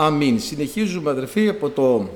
[0.00, 0.40] Αμήν.
[0.40, 2.08] Συνεχίζουμε αδερφοί από, το,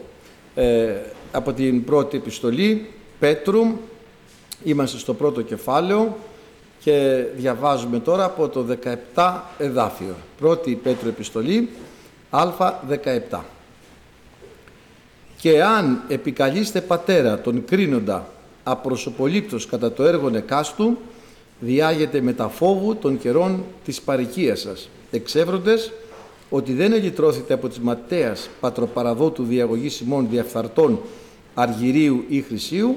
[0.54, 0.94] ε,
[1.32, 2.86] από την πρώτη επιστολή
[3.18, 3.62] Πέτρου.
[4.64, 6.16] Είμαστε στο πρώτο κεφάλαιο
[6.80, 8.66] και διαβάζουμε τώρα από το
[9.14, 10.14] 17 εδάφιο.
[10.38, 11.68] Πρώτη Πέτρου επιστολή
[12.30, 13.40] Α17.
[15.36, 18.28] Και αν επικαλείστε πατέρα τον κρίνοντα
[18.62, 20.98] απροσωπολήπτος κατά το έργο νεκάστου,
[21.60, 25.92] διάγεται με τα φόβου των καιρών της παρικίας σας, εξεύροντες
[26.54, 31.00] ότι δεν ελυτρώθητε από της ματέας πατροπαραδότου διαγωγής ημών διαφθαρτών
[31.54, 32.96] αργυρίου ή χρυσίου,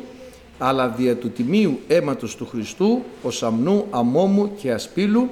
[0.57, 5.29] αλλά δια του τιμίου αίματος του Χριστού, ως αμνού, αμόμου και ασπίλου,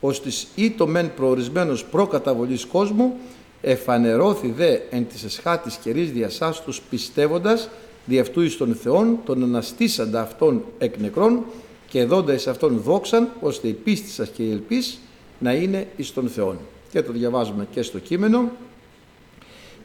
[0.00, 3.16] ως της ή το μεν προορισμένος προκαταβολής κόσμου,
[3.60, 7.68] εφανερώθη δε εν της εσχάτης καιρής διασάστους πιστεύοντας
[8.04, 11.44] δι' αυτού εις τον Θεόν, τον αναστήσαντα αυτόν εκ νεκρών
[11.88, 14.98] και δόντα εις αυτόν δόξαν, ώστε η πίστη σας και η ελπίς
[15.38, 16.58] να είναι εις τον Θεόν.
[16.92, 18.50] Και το διαβάζουμε και στο κείμενο.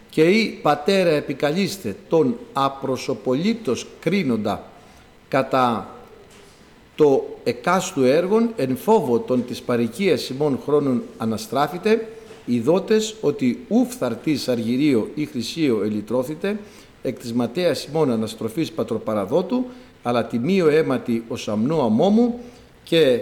[0.10, 4.64] Και η πατέρα επικαλείστε τον απροσωπολήτως κρίνοντα
[5.28, 5.96] κατά
[6.96, 12.08] το εκάστου έργων εν φόβο των της παρικίας ημών χρόνων αναστράφητε,
[12.46, 16.60] ειδότες ότι ουφθαρτής αργυρίο ή χρυσίο ελιτρώθητε,
[17.02, 19.66] εκ της ματέας ημών αναστροφής πατροπαραδότου,
[20.04, 22.40] αλλά τιμίο αίματι ως αμνού αμόμου
[22.84, 23.22] και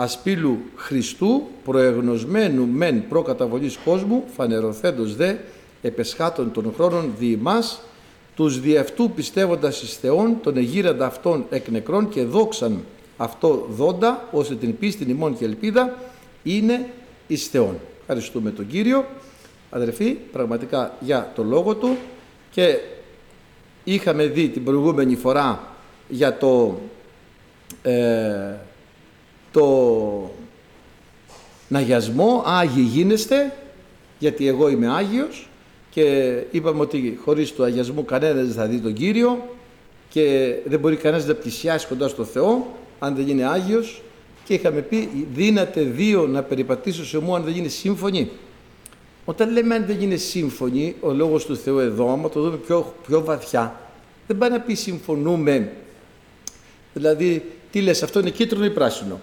[0.00, 5.34] ασπίλου Χριστού, προεγνωσμένου μεν προκαταβολής κόσμου, φανερωθέντος δε
[5.82, 7.80] επεσχάτων των χρόνων δι' μας,
[8.36, 12.84] τους δι' αυτού πιστεύοντας εις Θεόν, τον εγείραντα αυτών εκ νεκρών και δόξαν
[13.16, 15.94] αυτό δόντα, ώστε την πίστη ημών και ελπίδα
[16.42, 16.90] είναι
[17.26, 17.78] εις Θεόν.
[18.00, 19.04] Ευχαριστούμε τον Κύριο,
[19.70, 21.96] αδερφοί, πραγματικά για το λόγο Του
[22.50, 22.78] και
[23.84, 25.72] είχαμε δει την προηγούμενη φορά
[26.08, 26.78] για το,
[27.82, 28.54] ε,
[29.58, 30.30] το
[31.68, 33.52] ναγιασμό, Άγιοι γίνεστε,
[34.18, 35.48] γιατί εγώ είμαι Άγιος
[35.90, 39.48] και είπαμε ότι χωρίς το αγιασμό κανένας δεν θα δει τον Κύριο
[40.08, 44.02] και δεν μπορεί κανένας να πλησιάσει κοντά στο Θεό αν δεν είναι Άγιος
[44.44, 48.30] και είχαμε πει δύναται δύο να περιπατήσω σε μου αν δεν γίνει σύμφωνοι.
[49.24, 52.94] Όταν λέμε αν δεν γίνει σύμφωνοι, ο λόγος του Θεού εδώ, άμα το δούμε πιο,
[53.06, 53.80] πιο βαθιά,
[54.26, 55.72] δεν πάει να πει συμφωνούμε.
[56.94, 59.20] Δηλαδή, τι λες, αυτό είναι κίτρινο ή πράσινο;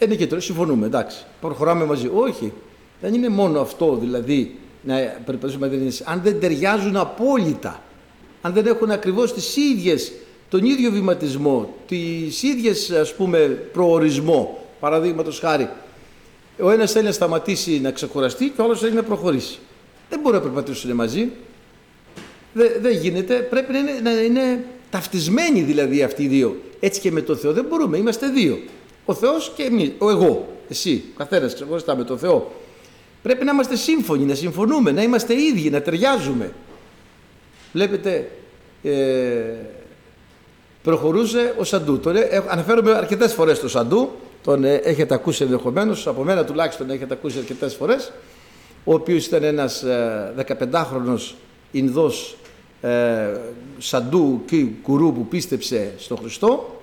[0.00, 1.24] Ε, είναι κίτρινο, συμφωνούμε, εντάξει.
[1.40, 2.10] Προχωράμε μαζί.
[2.14, 2.52] Όχι,
[3.00, 5.70] δεν είναι μόνο αυτό, δηλαδή, να περιπατήσουμε
[6.04, 7.82] αν δεν ταιριάζουν απόλυτα,
[8.42, 10.12] αν δεν έχουν ακριβώς τις ίδιες,
[10.48, 13.38] τον ίδιο βηματισμό, τις ίδιες ας πούμε
[13.72, 15.68] προορισμό, παραδείγματος χάρη,
[16.60, 19.58] ο ένας θέλει να σταματήσει να ξεκουραστεί και ο άλλος θέλει να προχωρήσει.
[20.08, 21.28] Δεν μπορεί να περπατήσουν μαζί.
[22.52, 23.34] Δεν, δεν γίνεται.
[23.34, 26.56] Πρέπει να είναι, να είναι ταυτισμένοι δηλαδή αυτοί οι δύο.
[26.80, 27.96] Έτσι και με τον Θεό δεν μπορούμε.
[27.96, 28.58] Είμαστε δύο.
[29.10, 29.92] Ο Θεός και εμείς.
[29.98, 30.48] Ο εγώ.
[30.68, 31.04] Εσύ.
[31.12, 32.52] Ο καθένας ξεχωριστά με τον Θεό.
[33.22, 36.52] Πρέπει να είμαστε σύμφωνοι, να συμφωνούμε, να είμαστε ίδιοι, να ταιριάζουμε.
[37.72, 38.30] Βλέπετε,
[38.82, 38.92] ε,
[40.82, 41.98] προχωρούσε ο Σαντού.
[41.98, 44.10] Τον, ε, αναφέρομαι αρκετές φορές το Σαντού,
[44.42, 48.12] τον ε, έχετε ακούσει ενδεχομένως, από μένα τουλάχιστον έχετε ακούσει αρκετές φορές,
[48.84, 51.18] ο οποίος ήταν ένας ε, 15χρονο
[51.70, 52.36] Ινδός
[52.80, 53.40] ε,
[53.78, 56.80] Σαντού και κουρού που πίστεψε στον Χριστό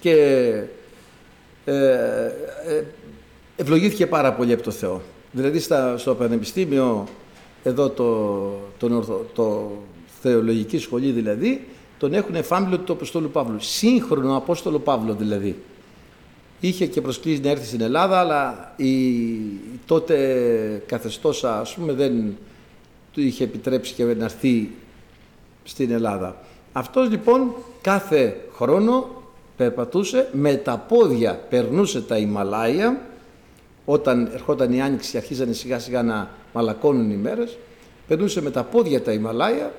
[0.00, 0.18] και ε,
[0.58, 0.68] ε,
[3.56, 5.00] ευλογήθηκε πάρα πολύ από το Θεό.
[5.32, 7.08] Δηλαδή στα, στο Πανεπιστήμιο,
[7.62, 9.72] εδώ το, το, το
[10.20, 11.68] θεολογική σχολή δηλαδή,
[11.98, 13.60] τον έχουν εφάμιλο του Αποστόλου Παύλου.
[13.60, 15.56] Σύγχρονο Απόστολο Παύλο δηλαδή.
[16.60, 18.94] Είχε και προσκλήσει να έρθει στην Ελλάδα, αλλά η
[19.86, 22.36] τότε καθεστώς ας πούμε δεν
[23.12, 24.70] του είχε επιτρέψει και να έρθει
[25.64, 26.36] στην Ελλάδα.
[26.72, 29.15] Αυτός λοιπόν κάθε χρόνο
[29.56, 33.00] περπατούσε με τα πόδια, περνούσε τα Ιμαλάια
[33.84, 37.58] όταν ερχόταν η Άνοιξη και αρχίζανε σιγά σιγά να μαλακώνουν οι μέρες,
[38.06, 39.72] περνούσε με τα πόδια τα Ιμαλάια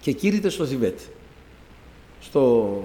[0.00, 0.98] και κήρυτε στο Θιβέτ.
[2.20, 2.82] Στο,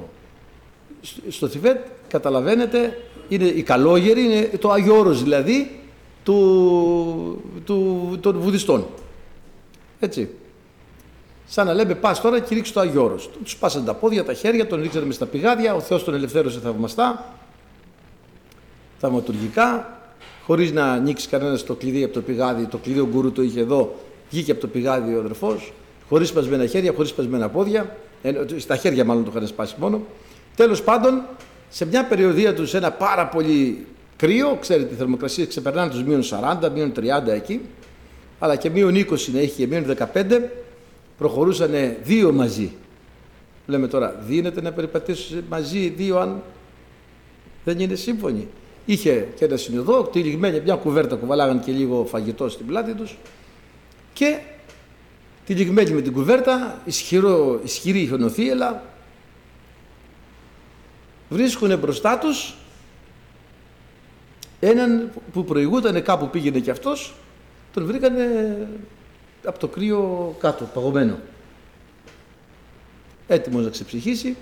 [1.30, 5.80] στο Θιβέτ καταλαβαίνετε είναι η καλόγερη, είναι το Άγιο δηλαδή
[6.24, 8.86] του, του, των Βουδιστών.
[10.00, 10.30] Έτσι.
[11.52, 13.30] Σαν να λέμε πας τώρα και ρίξει το Άγιο Όρος.
[13.44, 16.60] Τους πάσανε τα πόδια, τα χέρια, τον ρίξανε μες στα πηγάδια, ο Θεός τον ελευθέρωσε
[16.60, 17.34] θαυμαστά,
[19.00, 20.00] θαυματουργικά,
[20.46, 22.66] χωρίς να ανοίξει κανένας το κλειδί από το πηγάδι.
[22.66, 23.96] Το κλειδί ο γκουρού το είχε εδώ,
[24.30, 25.74] βγήκε από το πηγάδι ο αδερφός,
[26.10, 27.96] χωρίς σπασμένα χέρια, χωρίς σπασμένα πόδια.
[28.58, 30.02] Στα χέρια μάλλον το είχαν σπάσει μόνο.
[30.56, 31.22] Τέλος πάντων,
[31.70, 33.86] σε μια περιοδία τους, σε ένα πάρα πολύ
[34.16, 37.62] κρύο, ξέρετε, οι θερμοκρασίες ξεπερνάνε τους μείον 40, μείον 30 εκεί,
[38.40, 40.50] αλλά και μείον 20 να έχει και μείον 15,
[41.20, 41.72] προχωρούσαν
[42.04, 42.72] δύο μαζί.
[43.68, 46.42] Λέμε τώρα, δίνεται να περιπατήσουν μαζί δύο αν
[47.66, 48.48] δεν είναι σύμφωνοι.
[48.86, 53.18] Είχε και ένα συνοδό, τυλιγμένη μια κουβέρτα, κουβαλάγαν και λίγο φαγητό στην πλάτη τους
[54.14, 54.40] και
[55.46, 58.84] τυλιγμένη με την κουβέρτα, ισχυρό, ισχυρή χιονοθύελα,
[61.30, 62.56] βρίσκουν μπροστά τους
[64.60, 67.14] έναν που προηγούταν κάπου πήγαινε και αυτός,
[67.74, 68.24] τον βρήκανε
[69.46, 71.18] από το κρύο κάτω, παγωμένο.
[73.28, 74.36] Έτοιμος να ξεψυχήσει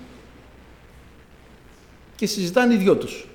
[2.16, 3.28] και συζητάνε οι δυο τους.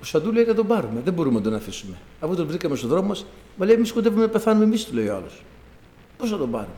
[0.00, 1.96] Ο Σαντού λέει να τον πάρουμε, δεν μπορούμε να τον αφήσουμε.
[2.20, 3.26] Αφού τον βρήκαμε στον δρόμο μας,
[3.56, 5.42] μα λέει εμείς κοντεύουμε να πεθάνουμε εμείς, του λέει ο άλλος.
[6.18, 6.74] Πώς θα τον πάρουμε.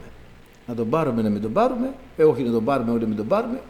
[0.67, 3.17] Να τον πάρουμε, να μην τον πάρουμε, ε, όχι να τον πάρουμε, όχι να μην
[3.17, 3.61] τον πάρουμε.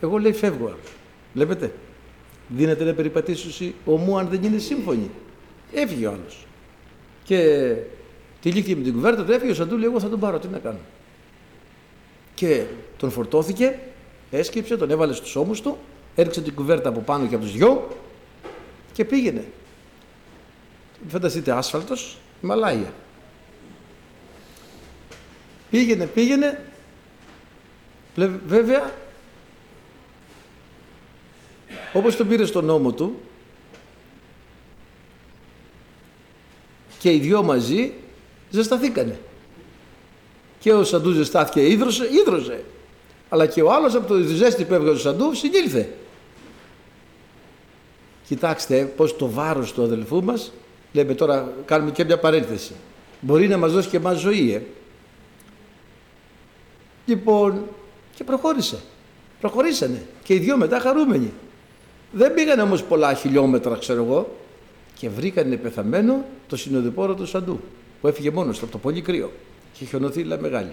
[0.00, 0.92] Εγώ λέει φεύγω άλλος.
[1.34, 1.72] Βλέπετε.
[2.48, 5.10] Δίνεται να περιπατήσει ομού αν δεν είναι σύμφωνοι.
[5.72, 6.46] Έφυγε ο άλλος.
[7.24, 7.72] Και
[8.40, 10.48] τη λύκη με την κουβέρτα του έφυγε ο Σαντού λέει εγώ θα τον πάρω, τι
[10.48, 10.78] να κάνω.
[12.34, 12.64] Και
[12.96, 13.78] τον φορτώθηκε,
[14.30, 15.78] έσκυψε, τον έβαλε στους ώμους του,
[16.14, 17.88] έριξε την κουβέρτα από πάνω και από τους δυο
[18.92, 19.44] και πήγαινε.
[21.08, 22.92] Φανταστείτε άσφαλτος, Μαλάια.
[25.70, 26.64] Πήγαινε, πήγαινε.
[28.46, 28.92] Βέβαια,
[31.92, 33.20] όπως τον πήρε στον νόμο του
[36.98, 37.92] και οι δυο μαζί
[38.50, 39.18] ζεσταθήκανε.
[40.58, 42.64] Και ο Σαντού ζεστάθηκε, ίδρωσε, ίδρωσε.
[43.28, 45.88] Αλλά και ο άλλος από το ζέστη που έβγαζε ο Σαντού συνήλθε.
[48.26, 50.52] Κοιτάξτε πώς το βάρος του αδελφού μας,
[50.92, 52.72] λέμε τώρα κάνουμε και μια παρένθεση,
[53.20, 54.62] μπορεί να μας δώσει και εμάς ζωή, ε.
[57.06, 57.62] Λοιπόν,
[58.14, 58.78] και προχώρησε.
[59.40, 60.06] Προχωρήσανε.
[60.22, 61.32] Και οι δυο μετά χαρούμενοι.
[62.12, 64.36] Δεν πήγαν όμως πολλά χιλιόμετρα, ξέρω εγώ,
[64.94, 67.60] και βρήκανε πεθαμένο το συνοδοιπόρο του Σαντού,
[68.00, 69.32] που έφυγε μόνος του από το πολύ κρύο
[69.78, 70.72] και χιονοθύλα μεγάλη.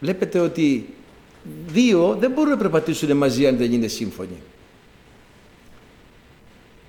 [0.00, 0.86] Βλέπετε ότι
[1.66, 4.36] δύο δεν μπορούν να περπατήσουν μαζί αν δεν είναι σύμφωνοι.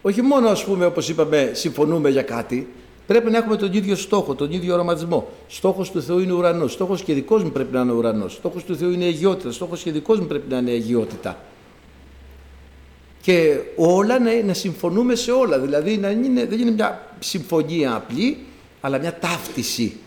[0.01, 2.68] Όχι μόνο ας πούμε όπως είπαμε συμφωνούμε για κάτι,
[3.07, 5.30] πρέπει να έχουμε τον ίδιο στόχο, τον ίδιο οραματισμό.
[5.48, 8.75] Στόχος του Θεού είναι ουρανός, στόχος και δικός μου πρέπει να είναι ουρανός, στόχος του
[8.75, 11.44] Θεού είναι αγιότητα, στόχος και δικός μου πρέπει να είναι αγιότητα.
[13.21, 18.38] Και όλα να, να συμφωνούμε σε όλα, δηλαδή να είναι, δεν είναι μια συμφωνία απλή,
[18.85, 19.97] αλλά μια ταύτιση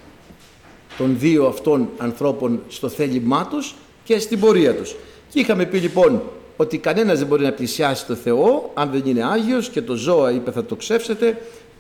[0.99, 3.75] των δύο αυτών ανθρώπων στο θέλημά τους
[4.05, 4.97] και στην πορεία τους.
[5.29, 6.23] Και είχαμε πει λοιπόν
[6.57, 10.31] ότι κανένας δεν μπορεί να πλησιάσει το Θεό αν δεν είναι Άγιος και το ζώα
[10.31, 11.39] είπε θα το ξεύσετε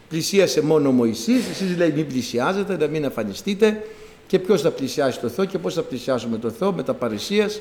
[0.08, 1.48] πλησίασε μόνο ο Μωυσής.
[1.50, 3.82] Εσείς λέει μην πλησιάζετε να μην αφανιστείτε
[4.26, 7.60] και ποιος θα πλησιάσει το Θεό και πώς θα πλησιάσουμε το Θεό με τα παρησίας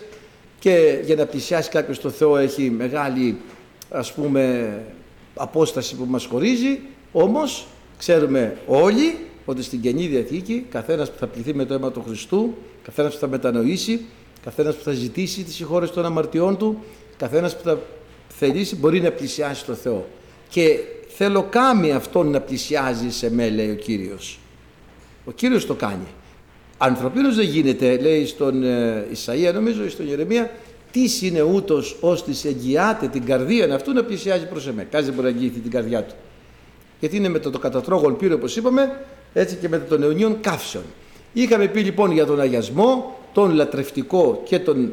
[0.60, 3.38] και για να πλησιάσει κάποιος το Θεό έχει μεγάλη
[3.90, 4.74] ας πούμε
[5.36, 6.80] απόσταση που μας χωρίζει.
[7.12, 7.68] Όμως
[7.98, 12.54] ξέρουμε όλοι ότι στην Καινή Διαθήκη καθένας που θα πληθεί με το αίμα του Χριστού
[12.84, 14.06] καθένας που θα μετανοήσει
[14.44, 16.84] καθένας που θα ζητήσει τη συγχώρεση των αμαρτιών του
[17.18, 17.80] καθένας που θα
[18.28, 20.08] θελήσει μπορεί να πλησιάσει το Θεό.
[20.50, 24.40] Και θέλω κάμει αυτόν να πλησιάζει σε με, λέει ο Κύριος.
[25.26, 26.08] Ο Κύριος το κάνει.
[26.78, 30.52] Ανθρωπίνος δεν γίνεται, λέει στον ε, Ισαΐα, νομίζω, ή στον Ιερεμία,
[30.92, 34.88] τις είναι ούτως ώστε εγγυάται την καρδία αυτού να πλησιάζει προς εμέ.
[34.92, 36.14] Κάτι δεν μπορεί να εγγυηθεί την καρδιά του.
[37.06, 39.02] Γιατί είναι με το, το κατατρόγων πύρο, όπως είπαμε,
[39.34, 40.84] έτσι και με τον αιωνίων καύσεων.
[41.34, 44.92] Είχαμε πει λοιπόν για τον αγιασμό, τον λατρευτικό και τον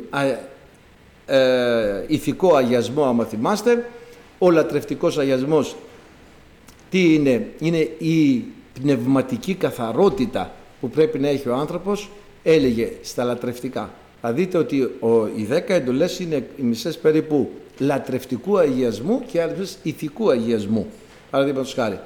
[1.26, 3.90] ε, ηθικό αγιασμό άμα θυμάστε.
[4.38, 5.76] Ο λατρευτικός αγιασμός
[6.90, 8.44] τι είναι; Είναι η
[8.80, 12.10] πνευματική καθαρότητα που πρέπει να έχει ο άνθρωπος
[12.42, 13.90] έλεγε στα λατρευτικά.
[14.20, 19.78] Θα δείτε ότι ο, οι δέκα εντολές είναι οι μισές περίπου λατρευτικού αγιασμού και άλλες
[19.82, 20.86] ηθικού αγιασμού
[21.32, 22.00] παραδείγματος χάρη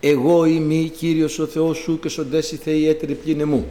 [0.00, 3.66] εγώ είμαι Κύριος ο Θεός σου και σοντές οι Θεοί έτεροι πλήνε μου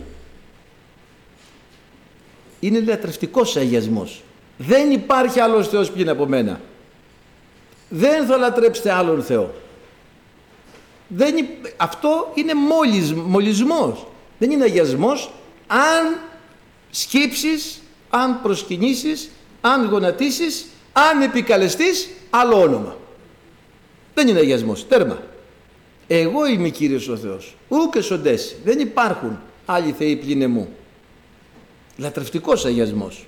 [2.60, 4.22] είναι λατρευτικός αγιασμός.
[4.58, 6.62] Δεν υπάρχει άλλος Θεός πλην από μένα.
[7.90, 9.54] Δεν θα λατρέψετε άλλον Θεό.
[11.08, 11.36] Δεν,
[11.78, 14.08] αυτό είναι μόλις, μολυσμός.
[14.38, 15.32] Δεν είναι αγιασμός
[15.68, 16.20] αν
[16.92, 19.30] σκύψεις, αν προσκυνήσεις,
[19.62, 22.96] αν γονατίσεις, αν επικαλεστείς άλλο όνομα.
[24.18, 24.88] Δεν είναι αγιασμός.
[24.88, 25.22] Τέρμα.
[26.08, 27.56] Εγώ είμαι Κύριος ο Θεός.
[27.68, 28.56] Ού και σοντές.
[28.64, 30.70] Δεν υπάρχουν άλλοι θεοί πλην εμού.
[31.98, 33.26] Λατρευτικός αγιασμός.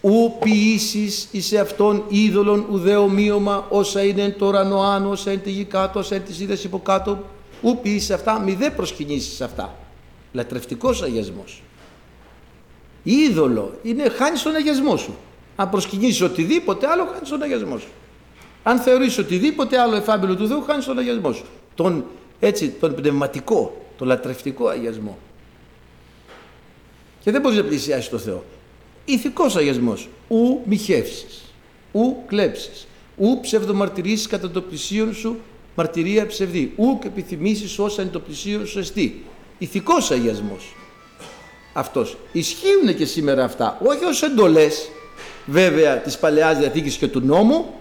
[0.00, 5.50] Ου ποιήσεις εις αυτόν είδωλον ουδέ ομοίωμα όσα είναι το ουρανό άνω, όσα είναι τη
[5.50, 7.24] γη κάτω, όσα είναι τις είδες υποκάτω.
[7.62, 9.76] Ου ποιήσεις αυτά, μη δε προσκυνήσεις αυτά.
[10.32, 11.62] Λατρευτικός αγιασμός.
[13.02, 15.16] Είδωλο είναι χάνεις τον αγιασμό σου.
[15.56, 17.88] Αν προσκυνήσεις οτιδήποτε άλλο χάνεις τον αγιασμό σου.
[18.62, 21.44] Αν θεωρείς οτιδήποτε άλλο εφάμπελο του Θεού χάνεις τον αγιασμό σου.
[21.74, 22.04] Τον,
[22.40, 25.18] έτσι, τον πνευματικό, τον λατρευτικό αγιασμό
[27.20, 28.44] και δεν μπορείς να πλησιάσεις το Θεό.
[29.04, 30.08] Ηθικός αγιασμός.
[30.28, 31.42] Ου μοιχεύσεις,
[31.92, 32.86] ου κλέψεις,
[33.16, 35.38] ου ψευδομαρτυρήσει κατά το πλησίον σου
[35.74, 36.72] μαρτυρία ψευδή.
[36.76, 39.24] Ουκ επιθυμήσεις όσα είναι το πλησίο σου εστί.
[39.58, 40.74] Ηθικός αγιασμός.
[41.72, 42.16] Αυτός.
[42.32, 43.78] Ισχύουν και σήμερα αυτά.
[43.84, 44.90] Όχι ως εντολές
[45.46, 47.74] βέβαια της Παλαιάς Διαθήκης και του νόμου,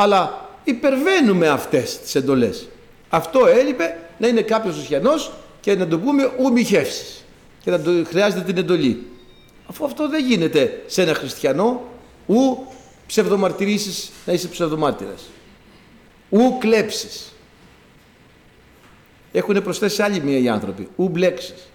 [0.00, 2.68] αλλά υπερβαίνουμε αυτές τις εντολές.
[3.08, 6.52] Αυτό έλειπε να είναι κάποιος χριστιανός και να το πούμε ου
[7.62, 9.06] και να το χρειάζεται την εντολή.
[9.66, 11.82] Αφού αυτό δεν γίνεται σε ένα χριστιανό,
[12.26, 12.66] ου
[13.06, 15.22] ψευδομαρτυρήσεις να είσαι ψευδομάρτυρας.
[16.30, 17.32] Ου κλέψεις.
[19.32, 20.88] Έχουν προσθέσει άλλοι μία οι άνθρωποι.
[20.96, 21.68] Ου μπλέξεις.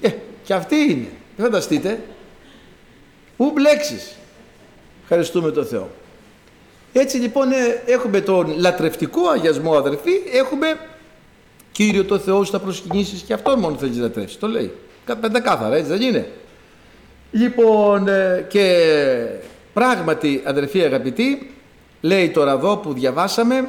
[0.00, 0.10] Ε,
[0.44, 1.08] και αυτή είναι.
[1.38, 2.00] Φανταστείτε.
[3.36, 4.16] Ου μπλέξεις.
[5.02, 5.90] Ευχαριστούμε τον Θεό.
[6.92, 10.76] Έτσι λοιπόν ε, έχουμε τον λατρευτικό αγιασμό αδερφοί, έχουμε
[11.78, 14.38] Κύριο το Θεό θα προσκυνήσεις και αυτόν μόνο θέλεις να λατρεύσεις.
[14.38, 14.72] Το λέει.
[15.20, 16.30] Πεντακάθαρα έτσι δεν είναι.
[17.30, 18.86] Λοιπόν ε, και
[19.72, 21.50] πράγματι αδερφοί αγαπητοί
[22.00, 23.68] λέει τώρα εδώ που διαβάσαμε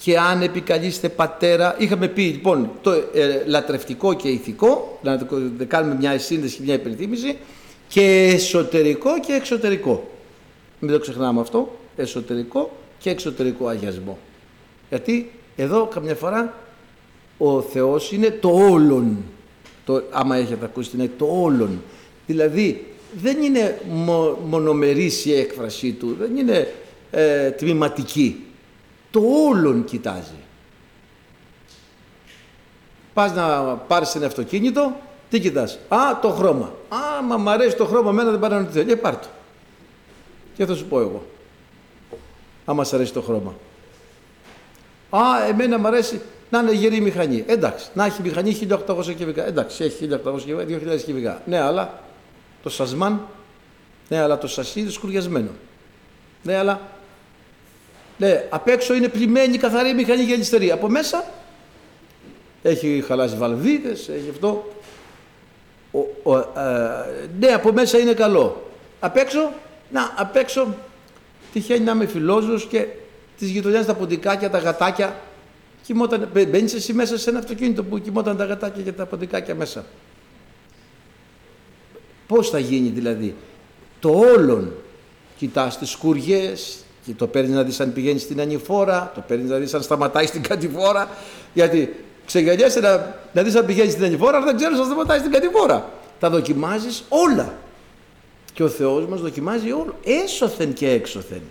[0.00, 5.20] και αν επικαλείστε πατέρα, είχαμε πει λοιπόν το ε, λατρευτικό και ηθικό, να
[5.66, 7.36] κάνουμε μια σύνδεση, μια υπενθύμηση,
[7.88, 10.10] και εσωτερικό και εξωτερικό.
[10.78, 14.18] Μην το ξεχνάμε αυτό, εσωτερικό και εξωτερικό αγιασμό.
[14.88, 16.54] Γιατί εδώ καμιά φορά
[17.38, 19.16] ο Θεός είναι το όλον.
[19.84, 21.82] Το, άμα έχετε ακούσει είναι το όλον.
[22.26, 22.86] Δηλαδή
[23.22, 26.74] δεν είναι μο, μονομερής η έκφρασή του, δεν είναι
[27.10, 28.44] ε, τμηματική.
[29.10, 30.34] Το όλον κοιτάζει.
[33.14, 34.96] Πας να πάρεις ένα αυτοκίνητο,
[35.30, 36.72] τι κοιτάς; Α, το χρώμα.
[36.88, 38.92] Α, μα μ' αρέσει το χρώμα, μένα δεν πάρει να θέλει.
[38.92, 39.28] Ε, πάρ' το.
[40.54, 41.26] Και θα σου πω εγώ.
[42.68, 43.54] Άμα σ' αρέσει το χρώμα.
[45.10, 46.20] Α, εμένα μ' αρέσει
[46.50, 47.44] να είναι γερή μηχανή.
[47.46, 49.46] Εντάξει, να έχει μηχανή 1800 κυβικά.
[49.46, 51.42] Εντάξει, έχει 1800 κυβικά, 2000 κυβικά.
[51.46, 52.02] Ναι, αλλά
[52.62, 53.20] το σασμάν,
[54.08, 55.50] ναι, αλλά το σασί είναι σκουριασμένο.
[56.42, 56.80] Ναι, αλλά
[58.18, 60.70] ναι, απ' έξω είναι πλημμένη καθαρή μηχανή για αριστερή.
[60.70, 61.24] Από μέσα
[62.62, 64.72] έχει χαλάσει βαλβίδες, έχει αυτό.
[65.90, 68.70] Ο, ο, ε, ναι, από μέσα είναι καλό.
[69.00, 69.52] Απ' έξω,
[69.90, 70.74] να, απ' έξω
[71.52, 72.86] τυχαίνει να είμαι φιλόζος και
[73.38, 75.16] τις γειτονιάς τα ποντικάκια, τα γατάκια
[75.82, 79.84] κοιμόταν, μπαίνεις εσύ μέσα σε ένα αυτοκίνητο που κοιμόταν τα γατάκια και τα ποντικάκια μέσα.
[82.26, 83.34] Πώς θα γίνει δηλαδή;
[84.00, 84.72] Το όλον
[85.38, 86.76] κοιτάς τις σκουριές
[87.06, 90.26] και το παίρνεις να δεις αν πηγαίνεις στην ανηφόρα, το παίρνεις να δεις αν σταματάει
[90.26, 91.08] στην κατηφόρα,
[91.54, 95.30] γιατί ξεγελιέσαι να, να δεις αν πηγαίνεις στην ανηφόρα, αλλά δεν ξέρεις αν σταματάει στην
[95.30, 95.92] κατηφόρα.
[96.20, 97.54] Τα δοκιμάζεις όλα.
[98.58, 101.42] Και ο Θεός μας δοκιμάζει όλο, έσωθεν και έξωθεν.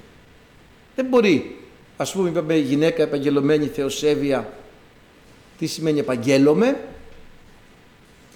[0.96, 1.56] Δεν μπορεί
[1.98, 4.54] Ας πούμε είπαμε γυναίκα επαγγελωμένη θεοσέβεια.
[5.58, 6.80] Τι σημαίνει επαγγέλωμε.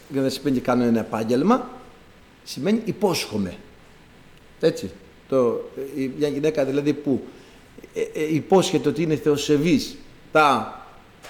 [0.09, 1.69] Δεν σημαίνει κάνω ένα επάγγελμα.
[2.43, 3.57] Σημαίνει υπόσχομαι.
[4.59, 4.91] Έτσι.
[5.29, 5.69] Το,
[6.17, 7.21] μια γυναίκα δηλαδή που
[7.93, 9.95] ε, ε, υπόσχεται ότι είναι θεοσεβής.
[10.31, 10.79] Τα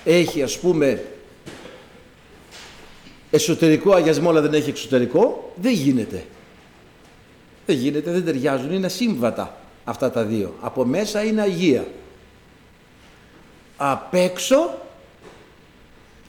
[0.05, 1.03] έχει ας πούμε
[3.31, 5.53] εσωτερικό αγιασμό αλλά δεν έχει εξωτερικό.
[5.55, 6.25] Δεν γίνεται.
[7.65, 10.53] Δεν γίνεται, δεν ταιριάζουν, είναι ασύμβατα αυτά τα δύο.
[10.61, 11.85] Από μέσα είναι αγία
[13.77, 14.77] απ' έξω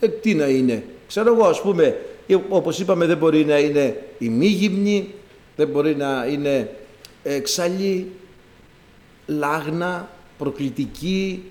[0.00, 0.84] ε, τι να είναι.
[1.06, 5.14] Ξέρω εγώ ας πούμε ε, όπως είπαμε δεν μπορεί να είναι ημίγυμνη,
[5.56, 6.76] δεν μπορεί να είναι
[7.22, 8.10] εξαλή,
[9.26, 10.08] λάγνα,
[10.38, 11.42] προκλητική,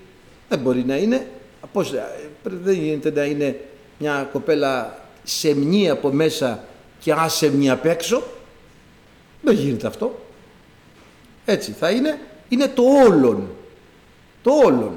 [0.48, 1.26] δεν μπορεί να είναι.
[1.72, 2.04] Πώς, ε,
[2.42, 3.60] δεν γίνεται να είναι
[3.98, 6.64] μια κοπέλα σεμνή από μέσα
[7.00, 8.22] και άσεμνή απ' έξω.
[9.42, 10.18] Δεν γίνεται αυτό.
[11.44, 12.20] Έτσι θα είναι.
[12.48, 13.48] Είναι το όλον.
[14.42, 14.92] Το όλον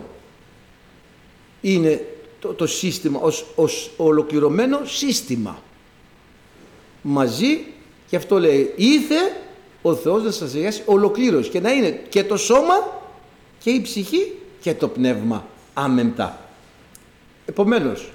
[1.61, 2.05] είναι
[2.39, 5.61] το, το σύστημα ως, ως ολοκληρωμένο σύστημα.
[7.01, 7.65] Μαζί,
[8.07, 9.15] και αυτό λέει, ήθε
[9.81, 13.01] ο Θεός να σας αγιάσει ολοκλήρωση και να είναι και το σώμα
[13.59, 16.39] και η ψυχή και το πνεύμα άμεμπτα.
[17.45, 18.11] Επομένως,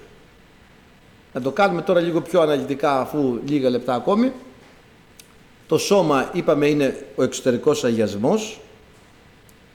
[1.32, 4.32] να το κάνουμε τώρα λίγο πιο αναλυτικά αφού λίγα λεπτά ακόμη.
[5.70, 8.60] Το σώμα είπαμε είναι ο εξωτερικός αγιασμός.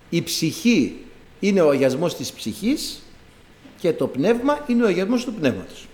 [0.09, 0.95] Η ψυχή
[1.39, 3.03] είναι ο αγιασμός της ψυχής
[3.79, 5.87] και το πνεύμα είναι ο αγιασμός του πνεύματος.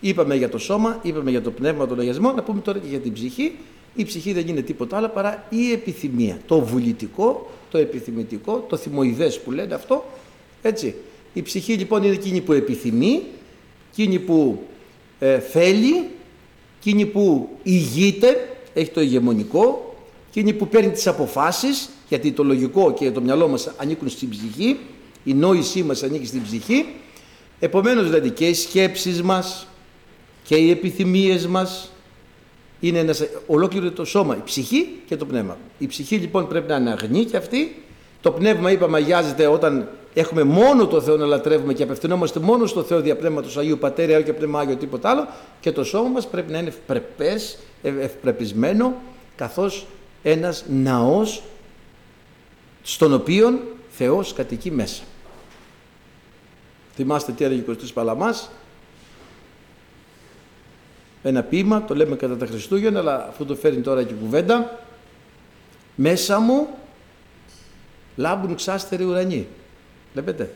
[0.00, 2.98] Είπαμε για το σώμα, είπαμε για το πνεύμα τον αγιασμό, να πούμε τώρα και για
[2.98, 3.56] την ψυχή.
[3.94, 6.40] Η ψυχή δεν είναι τίποτα άλλο παρά η επιθυμία.
[6.46, 10.04] Το βουλητικό, το επιθυμητικό, το θυμοειδές που λένε αυτό.
[10.62, 10.94] Έτσι.
[11.32, 13.22] Η ψυχή λοιπόν είναι εκείνη που επιθυμεί,
[13.90, 14.62] εκείνη που
[15.18, 16.08] ε, θέλει,
[16.78, 19.96] εκείνη που ηγείται, έχει το ηγεμονικό,
[20.28, 24.78] εκείνη που παίρνει τις αποφάσεις, γιατί το λογικό και το μυαλό μας ανήκουν στην ψυχή,
[25.24, 26.86] η νόησή μας ανήκει στην ψυχή
[27.60, 29.66] Επομένως δηλαδή και οι σκέψεις μας
[30.44, 31.92] και οι επιθυμίες μας
[32.80, 35.58] είναι ένας, ολόκληρο το σώμα, η ψυχή και το πνεύμα.
[35.78, 37.82] Η ψυχή λοιπόν πρέπει να είναι αγνή και αυτή
[38.28, 42.82] Το πνεύμα είπαμε αγιάζεται όταν έχουμε μόνο το Θεό να λατρεύουμε και απευθυνόμαστε μόνο στο
[42.82, 45.26] Θεό δια πνεύματος Αγίου Πατέρα και πνεύμα Άγιο τίποτα άλλο
[45.60, 48.94] και το σώμα μας πρέπει να είναι ευπρεπές, ευπρεπισμένο
[49.36, 49.86] καθώς
[50.22, 51.42] ένας ναός
[52.82, 53.58] στον οποίον
[53.88, 55.02] Θεός κατοικεί μέσα.
[56.94, 58.50] Θυμάστε τι έλεγε ο Κωστής Παλαμάς,
[61.22, 64.78] ένα ποίημα, το λέμε κατά τα Χριστούγεννα, αλλά αυτό το φέρνει τώρα και κουβέντα.
[65.94, 66.68] Μέσα μου
[68.18, 69.46] λάμπουν ξάστεροι ουρανοί.
[70.12, 70.54] Βλέπετε.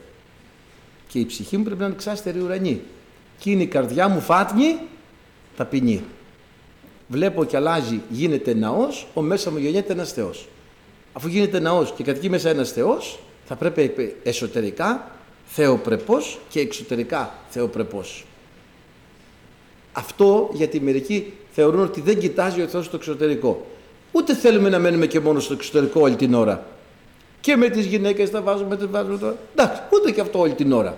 [1.08, 2.80] Και η ψυχή μου πρέπει να είναι ξάστερη ουρανή.
[3.38, 4.78] Και είναι η καρδιά μου φάτνη,
[5.56, 6.04] ταπεινή.
[7.08, 10.48] Βλέπω και αλλάζει, γίνεται ναός, ο μέσα μου γεννιέται ένας Θεός.
[11.12, 15.10] Αφού γίνεται ναός και κατοικεί μέσα ένας Θεός, θα πρέπει εσωτερικά
[15.46, 18.24] θεοπρεπός και εξωτερικά θεοπρεπός.
[19.92, 23.66] Αυτό γιατί μερικοί θεωρούν ότι δεν κοιτάζει ο Θεός στο εξωτερικό.
[24.12, 26.66] Ούτε θέλουμε να μένουμε και μόνο στο εξωτερικό όλη την ώρα.
[27.42, 29.36] Και με τις γυναίκες τα βάζουμε, τις βάζουμε τώρα.
[29.54, 30.96] Εντάξει, ούτε και αυτό όλη την ώρα.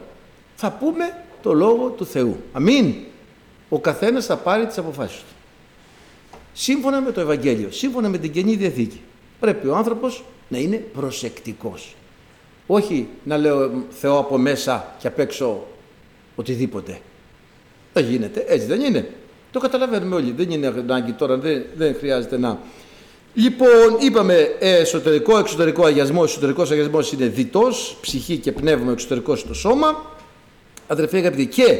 [0.57, 2.37] Θα πούμε το Λόγο του Θεού.
[2.53, 2.95] Αμήν.
[3.69, 5.35] Ο καθένας θα πάρει τις αποφάσεις του.
[6.53, 9.01] Σύμφωνα με το Ευαγγέλιο, σύμφωνα με την Καινή Διαθήκη.
[9.41, 11.95] Πρέπει ο άνθρωπος να είναι προσεκτικός.
[12.67, 15.67] Όχι να λέω Θεό από μέσα και απ' έξω
[16.37, 17.01] οτιδήποτε.
[17.93, 19.11] Δεν γίνεται, έτσι δεν είναι.
[19.51, 20.33] Το καταλαβαίνουμε όλοι.
[20.33, 22.59] Δεν είναι ανάγκη τώρα, δεν, δεν χρειάζεται να.
[23.35, 26.21] Λοιπόν, είπαμε εσωτερικό, εξωτερικό αγιασμό.
[26.25, 30.17] Εσωτερικός αγιασμός είναι διτός, ψυχή και πνεύμα, εξωτερικό στο σώμα.
[30.87, 31.79] Αδερφέ αγαπητοί, και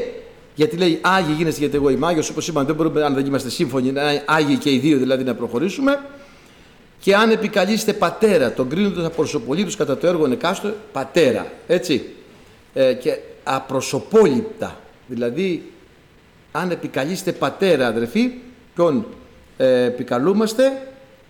[0.55, 3.49] γιατί λέει Άγιοι γίνεστε γιατί εγώ είμαι Άγιος, όπως είπαμε, δεν μπορούμε, αν δεν είμαστε
[3.49, 5.99] σύμφωνοι, να είναι Άγιοι και οι δύο δηλαδή να προχωρήσουμε.
[6.99, 11.51] Και αν επικαλείστε πατέρα, τον κρίνοντας απροσωπολίτους κατά το έργο εκάστο, πατέρα.
[11.67, 12.09] Έτσι.
[12.73, 14.79] Ε, και απροσωπόληπτα.
[15.07, 15.71] Δηλαδή
[16.51, 18.31] αν επικαλείστε πατέρα αδερφοί,
[18.75, 19.05] ποιον
[19.57, 20.63] ε, επικαλούμαστε,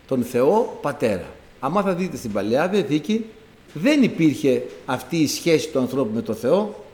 [0.08, 1.26] τον Θεό πατέρα.
[1.60, 3.26] Άμα θα δείτε στην Παλαιά Διαθήκη,
[3.74, 6.86] δεν υπήρχε αυτή η σχέση του ανθρώπου με τον Θεό.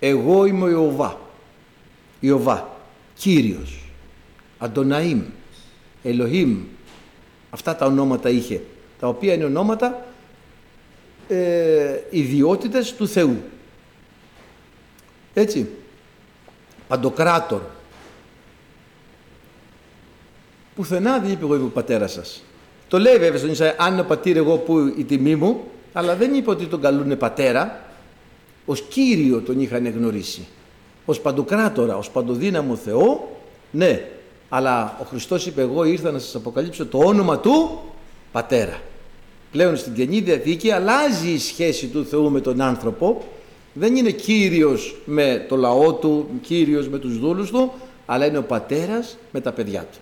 [0.00, 1.20] Εγώ είμαι ο Ιωβά.
[2.20, 2.76] Ιωβά.
[3.14, 3.84] Κύριος.
[4.58, 5.22] Αντωναήμ.
[6.02, 6.58] Ελοχήμ.
[7.50, 8.62] Αυτά τα ονόματα είχε.
[9.00, 10.06] Τα οποία είναι ονόματα
[11.28, 13.42] ε, ιδιότητες του Θεού.
[15.34, 15.68] Έτσι.
[16.88, 17.60] Παντοκράτορ.
[20.74, 22.42] Πουθενά δεν είπε εγώ είμαι ο πατέρας σας.
[22.88, 25.60] Το λέει βέβαια στον Ισαΐα, αν είναι ο πατήρ εγώ που η τιμή μου,
[25.92, 27.84] αλλά δεν είπε ότι τον καλούνε πατέρα,
[28.64, 30.46] ως Κύριο τον είχαν γνωρίσει.
[31.04, 33.38] Ως παντοκράτορα, ως παντοδύναμο Θεό,
[33.70, 34.08] ναι.
[34.48, 37.80] Αλλά ο Χριστός είπε εγώ ήρθα να σας αποκαλύψω το όνομα του
[38.32, 38.80] Πατέρα.
[39.50, 43.24] Πλέον στην Καινή Διαθήκη αλλάζει η σχέση του Θεού με τον άνθρωπο.
[43.72, 47.72] Δεν είναι Κύριος με το λαό του, Κύριος με τους δούλους του,
[48.06, 49.98] αλλά είναι ο Πατέρας με τα παιδιά του.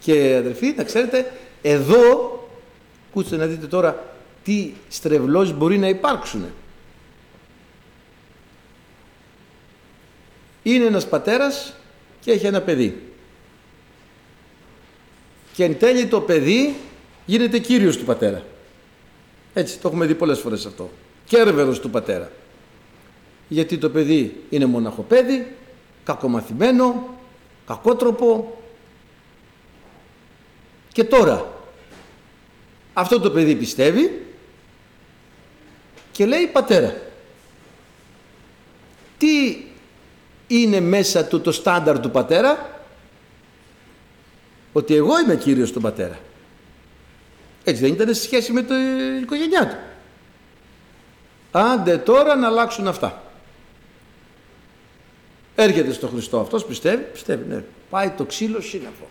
[0.00, 1.32] Και αδερφοί, να ξέρετε,
[1.62, 2.32] εδώ,
[3.10, 4.04] ακούστε να δείτε τώρα
[4.44, 6.44] τι στρεβλώσεις μπορεί να υπάρξουν.
[10.62, 11.74] Είναι ένας πατέρας
[12.20, 13.02] και έχει ένα παιδί.
[15.54, 16.74] Και εν τέλει το παιδί
[17.26, 18.42] γίνεται κύριος του πατέρα.
[19.54, 20.90] Έτσι, το έχουμε δει πολλές φορές αυτό.
[21.26, 22.30] Κέρβερος του πατέρα.
[23.48, 25.54] Γιατί το παιδί είναι μοναχοπέδι,
[26.04, 27.14] κακομαθημένο,
[27.66, 28.57] κακότροπο,
[30.92, 31.52] και τώρα
[32.92, 34.26] αυτό το παιδί πιστεύει
[36.12, 36.96] και λέει πατέρα.
[39.18, 39.64] Τι
[40.46, 42.80] είναι μέσα του το στάνταρ του πατέρα;
[44.72, 46.18] Ότι εγώ είμαι κύριος του πατέρα.
[47.64, 48.76] Έτσι δεν ήταν σε σχέση με την
[49.22, 49.76] οικογένειά του.
[51.50, 53.22] Άντε τώρα να αλλάξουν αυτά.
[55.54, 57.64] Έρχεται στο Χριστό αυτός, πιστεύει, πιστεύει, ναι.
[57.90, 59.08] Πάει το ξύλο σύννεφο.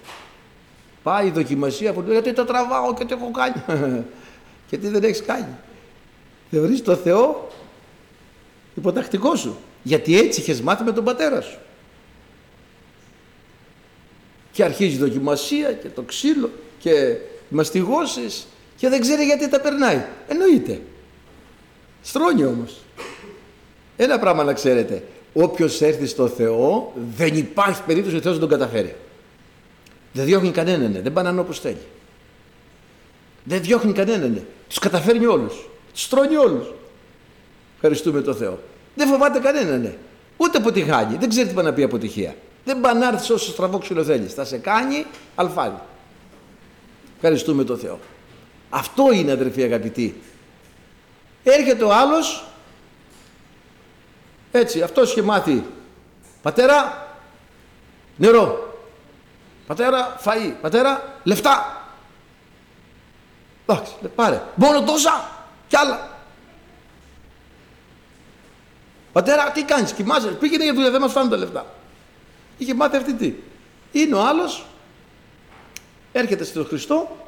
[1.08, 4.04] Πάει η δοκιμασία από γιατί το τραβάω και τι έχω κάνει.
[4.70, 5.48] και τι δεν έχεις κάνει.
[6.52, 7.48] Θεωρείς το Θεό
[8.76, 9.58] υποτακτικό σου.
[9.84, 11.58] Γιατί έτσι είχες μάθει με τον πατέρα σου.
[14.52, 17.16] Και αρχίζει η δοκιμασία και το ξύλο και
[17.50, 20.06] μαστιγώσεις και δεν ξέρει γιατί τα περνάει.
[20.28, 20.82] Εννοείται.
[22.02, 22.82] Στρώνει όμως.
[23.98, 25.04] Ένα πράγμα να ξέρετε.
[25.34, 28.96] Όποιος έρθει στο Θεό δεν υπάρχει περίπτωση ο Θεός να τον καταφέρει.
[30.18, 31.02] Δεν διώχνει κανέναν, ναι.
[31.02, 31.82] δεν πάνε όπως θέλει.
[33.44, 34.42] Δεν διώχνει κανέναν, ναι.
[34.68, 35.54] τους καταφέρνει όλους,
[35.94, 36.68] τους στρώνει όλους.
[37.76, 38.60] Ευχαριστούμε τον Θεό.
[38.96, 39.94] Δεν φοβάται κανέναν, ναι.
[40.38, 42.36] ούτε αποτυχάνει, δεν ξέρει τι πάει να πει αποτυχία.
[42.66, 44.34] Δεν πάει να έρθει όσο στραβό ξύλο θέλεις.
[44.34, 45.80] Θα σε κάνει αλφάδι.
[47.16, 48.00] Ευχαριστούμε τον Θεό.
[48.70, 50.22] Αυτό είναι αδερφοί αγαπητοί.
[51.44, 52.46] Έρχεται ο άλλος,
[54.52, 55.64] έτσι, αυτός είχε μάθει,
[56.42, 57.08] πατέρα,
[58.18, 58.67] νερό,
[59.68, 60.54] Πατέρα, φαΐ.
[60.62, 61.82] Πατέρα, λεφτά.
[63.66, 64.42] Εντάξει, πάρε.
[64.56, 65.30] Μόνο τόσα
[65.68, 66.16] κι άλλα.
[69.12, 71.66] Πατέρα, τι κάνεις, κοιμάσαι, πήγαινε για δουλειά, δεν μας φτάνουν τα λεφτά.
[72.58, 73.34] Είχε μάθει αυτή τι.
[73.92, 74.66] Είναι ο άλλος,
[76.12, 77.28] έρχεται στον Χριστό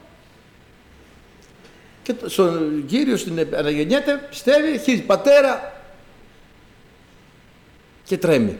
[2.04, 5.82] και στον Κύριο στην αναγεννιέται, πιστεύει, αρχίζει πατέρα
[8.04, 8.60] και τρέμει.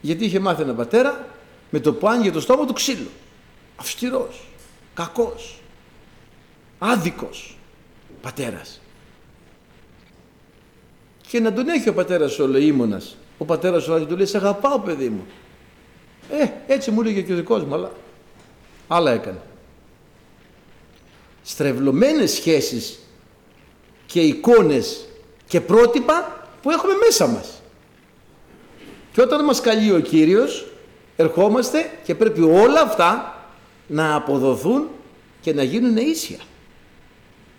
[0.00, 1.31] Γιατί είχε μάθει ένα πατέρα
[1.72, 3.08] με το που άνοιγε το στόμα του ξύλο.
[3.76, 4.48] Αυστηρός,
[4.94, 5.60] κακός,
[6.78, 7.56] άδικος
[8.22, 8.80] πατέρας.
[11.28, 14.78] Και να τον έχει ο πατέρας ο Λεήμονας, ο πατέρας ο του λέει «Σε αγαπάω
[14.78, 15.26] παιδί μου».
[16.30, 17.92] Ε, έτσι μου έλεγε και ο δικός μου, αλλά
[18.88, 19.40] άλλα έκανε.
[21.42, 22.98] Στρεβλωμένες σχέσεις
[24.06, 25.08] και εικόνες
[25.46, 27.62] και πρότυπα που έχουμε μέσα μας.
[29.12, 30.71] Και όταν μας καλεί ο Κύριος,
[31.22, 33.36] ερχόμαστε και πρέπει όλα αυτά
[33.86, 34.88] να αποδοθούν
[35.40, 36.38] και να γίνουν ίσια.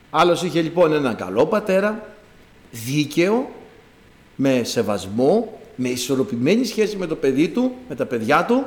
[0.09, 2.15] Άλλος είχε λοιπόν έναν καλό πατέρα,
[2.71, 3.49] δίκαιο,
[4.35, 8.65] με σεβασμό, με ισορροπημένη σχέση με το παιδί του, με τα παιδιά του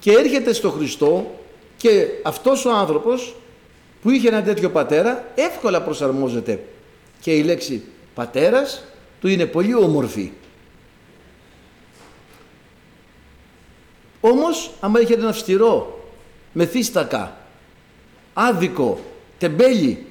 [0.00, 1.30] και έρχεται στο Χριστό
[1.76, 3.34] και αυτός ο άνθρωπος
[4.02, 6.64] που είχε ένα τέτοιο πατέρα εύκολα προσαρμόζεται
[7.20, 7.82] και η λέξη
[8.14, 8.84] πατέρας
[9.20, 10.32] του είναι πολύ όμορφη.
[14.20, 16.04] Όμως άμα είχε ένα αυστηρό,
[16.52, 17.36] μεθύστακα,
[18.34, 19.00] άδικο,
[19.38, 20.06] τεμπέλη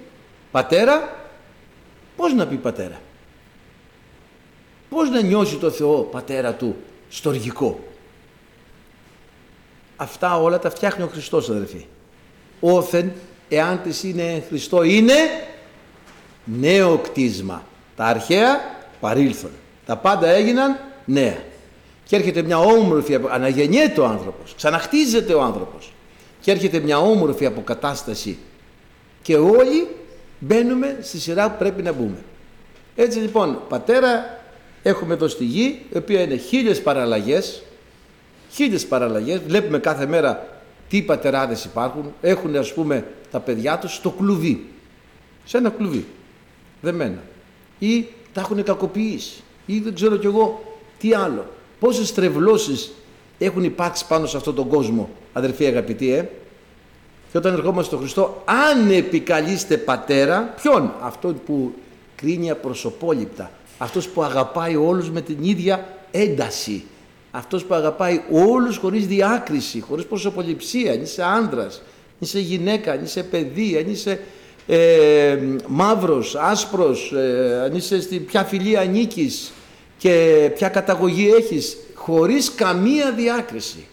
[0.51, 1.25] πατέρα,
[2.15, 2.99] πώς να πει πατέρα;
[4.89, 6.75] Πώς να νιώσει το Θεό πατέρα του
[7.09, 7.79] στοργικό.
[9.95, 11.85] Αυτά όλα τα φτιάχνει ο Χριστός αδερφοί.
[12.59, 13.11] Όθεν
[13.49, 15.13] εάν της είναι Χριστό είναι
[16.43, 17.63] νέο κτίσμα.
[17.95, 18.59] Τα αρχαία
[18.99, 19.51] παρήλθον.
[19.85, 21.37] Τα πάντα έγιναν νέα.
[22.07, 25.91] Και έρχεται μια όμορφη, αναγεννιέται ο άνθρωπος, ξαναχτίζεται ο άνθρωπος.
[26.39, 28.37] Και έρχεται μια όμορφη αποκατάσταση
[29.21, 29.87] και όλοι
[30.39, 32.23] μπαίνουμε στη σειρά που πρέπει να μπούμε.
[32.95, 34.39] Έτσι λοιπόν, πατέρα
[34.83, 37.63] έχουμε εδώ στη γη, η οποία είναι χίλιες παραλλαγές,
[38.51, 40.47] χίλιες παραλλαγές, βλέπουμε κάθε μέρα
[40.89, 44.69] τι πατεράδες υπάρχουν, έχουν ας πούμε τα παιδιά τους στο κλουβί,
[45.45, 46.05] σε ένα κλουβί,
[46.81, 47.21] δεμένα.
[47.79, 51.45] Ή τα έχουν κακοποιήσει, ή δεν ξέρω κι εγώ τι άλλο.
[51.79, 52.91] Πόσες τρευλώσεις
[53.37, 56.29] έχουν υπάρξει πάνω σε αυτόν τον κόσμο, αδερφοί αγαπητοί, ε;
[57.31, 61.73] Και όταν ερχόμαστε στον Χριστό, αν επικαλείστε πατέρα, ποιον, αυτόν που
[62.15, 66.83] κρίνει απροσωπόληπτα, αυτός που αγαπάει όλους με την ίδια ένταση,
[67.31, 73.03] αυτός που αγαπάει όλους χωρίς διάκριση, χωρίς προσωποληψία, αν είσαι άντρας, αν είσαι γυναίκα, αν
[73.03, 74.19] είσαι παιδί, αν είσαι
[74.67, 75.37] ε,
[75.67, 79.51] μαύρος, άσπρος, ε, αν είσαι στην ποια φιλία ανήκεις
[79.97, 83.87] και ποια καταγωγή έχεις, χωρίς καμία διάκριση.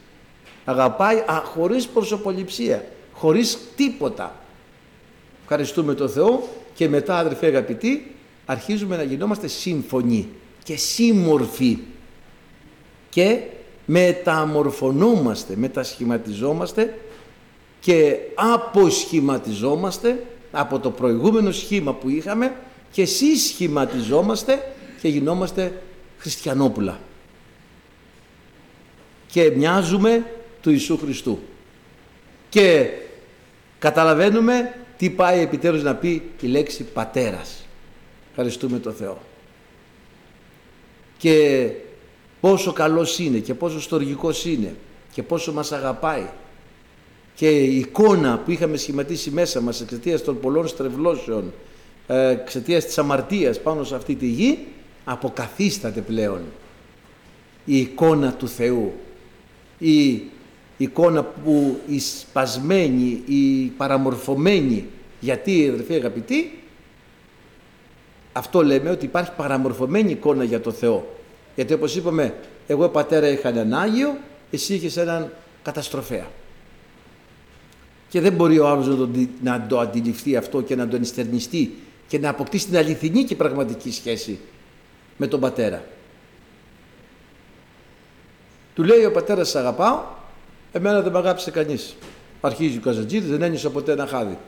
[0.64, 4.34] Αγαπάει α, χωρίς προσωποληψία χωρίς τίποτα.
[5.42, 8.14] Ευχαριστούμε τον Θεό και μετά αδερφέ αγαπητοί
[8.46, 10.28] αρχίζουμε να γινόμαστε σύμφωνοι
[10.62, 11.78] και σύμμορφοι
[13.10, 13.40] και
[13.84, 16.98] μεταμορφωνόμαστε, μετασχηματιζόμαστε
[17.80, 22.56] και αποσχηματιζόμαστε από το προηγούμενο σχήμα που είχαμε
[22.90, 25.82] και συσχηματιζόμαστε και γινόμαστε
[26.24, 27.00] χριστιανόπουλα
[29.26, 30.26] και μοιάζουμε
[30.60, 31.38] του Ιησού Χριστού
[32.48, 32.88] και
[33.78, 37.66] καταλαβαίνουμε τι πάει επιτέλους να πει η λέξη πατέρας.
[38.30, 39.18] Ευχαριστούμε τον Θεό.
[41.18, 41.68] Και
[42.40, 44.74] πόσο καλός είναι και πόσο στοργικός είναι
[45.12, 46.26] και πόσο μας αγαπάει
[47.34, 51.52] και η εικόνα που είχαμε σχηματίσει μέσα μας εξαιτίας των πολλών στρεβλώσεων
[52.06, 54.58] ε, εξαιτίας της αμαρτίας πάνω σε αυτή τη γη
[55.04, 56.40] αποκαθίσταται πλέον
[57.64, 58.92] η εικόνα του Θεού
[59.78, 60.22] η
[60.76, 64.86] εικόνα που η σπασμένη, η παραμορφωμένη,
[65.20, 66.58] γιατί αδερφοί αγαπητοί,
[68.32, 71.16] αυτό λέμε ότι υπάρχει παραμορφωμένη εικόνα για το Θεό.
[71.54, 72.34] Γιατί όπως είπαμε,
[72.66, 74.18] εγώ πατέρα είχα έναν Άγιο,
[74.50, 76.26] εσύ είχες έναν καταστροφέα.
[78.08, 79.08] Και δεν μπορεί ο άλλος να το,
[79.42, 81.74] να το αντιληφθεί αυτό και να το ενστερνιστεί
[82.06, 84.38] και να αποκτήσει την αληθινή και πραγματική σχέση
[85.16, 85.84] με τον πατέρα.
[88.74, 90.02] Του λέει ο πατέρας «Σ' αγαπάω»
[90.76, 91.96] Εμένα δεν με αγάπησε κανείς.
[92.40, 94.38] Αρχίζει ο Καζατζίδη, δεν ένιωσα ποτέ ένα χάδι.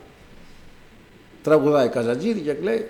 [1.42, 2.88] Τραγουδάει Καζατζίδη και λέει.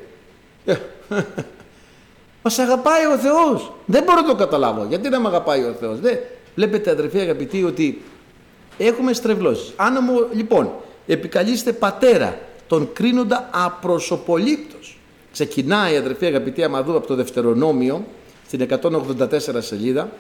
[0.65, 0.75] «Ε,
[2.43, 3.73] μα αγαπάει ο Θεός.
[3.87, 4.85] Δεν μπορώ να το καταλάβω.
[4.85, 5.99] Γιατί να με αγαπάει ο Θεός.
[6.55, 8.03] Βλέπετε αδερφοί αγαπητοί ότι
[8.79, 9.73] έχουμε στρεβλώσεις.
[9.77, 10.71] Αν μου λοιπόν
[11.07, 14.96] επικαλείστε πατέρα τον κρίνοντα απροσωπολήπτος.
[15.37, 18.05] Ξεκινάει αδερφοί αγαπητοί άμα δούμε από το Δευτερονόμιο
[18.47, 20.11] στην 184 σελίδα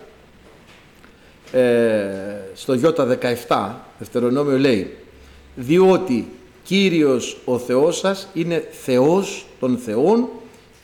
[1.52, 1.62] ε,
[2.54, 4.96] στο Ι17, Δευτερονόμιο λέει,
[5.54, 6.28] διότι
[6.62, 10.28] Κύριος ο Θεός σας είναι Θεός των Θεών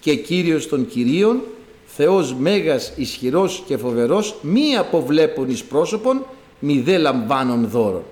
[0.00, 1.40] και Κύριος των Κυρίων,
[1.86, 6.24] Θεός μέγας ισχυρός και φοβερός, μη αποβλέπουν εις πρόσωπον,
[6.58, 8.02] μη δε λαμβάνουν δώρον.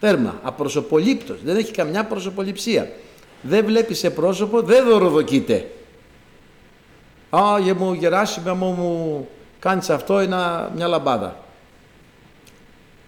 [0.00, 2.90] Τέρμα, απροσωπολήπτος, δεν έχει καμιά προσωποληψία.
[3.42, 5.70] Δεν βλέπει σε πρόσωπο, δεν δωροδοκείται.
[7.30, 7.40] Α,
[7.76, 11.36] μου Γεράσιμα μου, μου κάνεις αυτό ένα, μια λαμπάδα.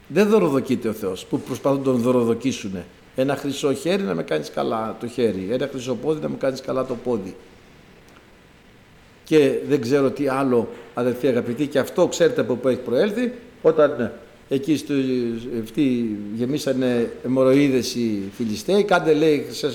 [0.06, 2.84] Δεν δωροδοκείται ο Θεός που προσπαθούν να τον δωροδοκίσουν.
[3.16, 6.60] Ένα χρυσό χέρι να με κάνεις καλά το χέρι, ένα χρυσό πόδι να με κάνεις
[6.60, 7.36] καλά το πόδι.
[9.24, 14.12] Και δεν ξέρω τι άλλο αδερφοί αγαπητοί και αυτό ξέρετε από πού έχει προέλθει όταν
[14.52, 14.94] εκεί στο,
[15.62, 19.66] αυτοί γεμίσανε αιμορροίδες οι Φιλιστέοι, κάντε λέει σε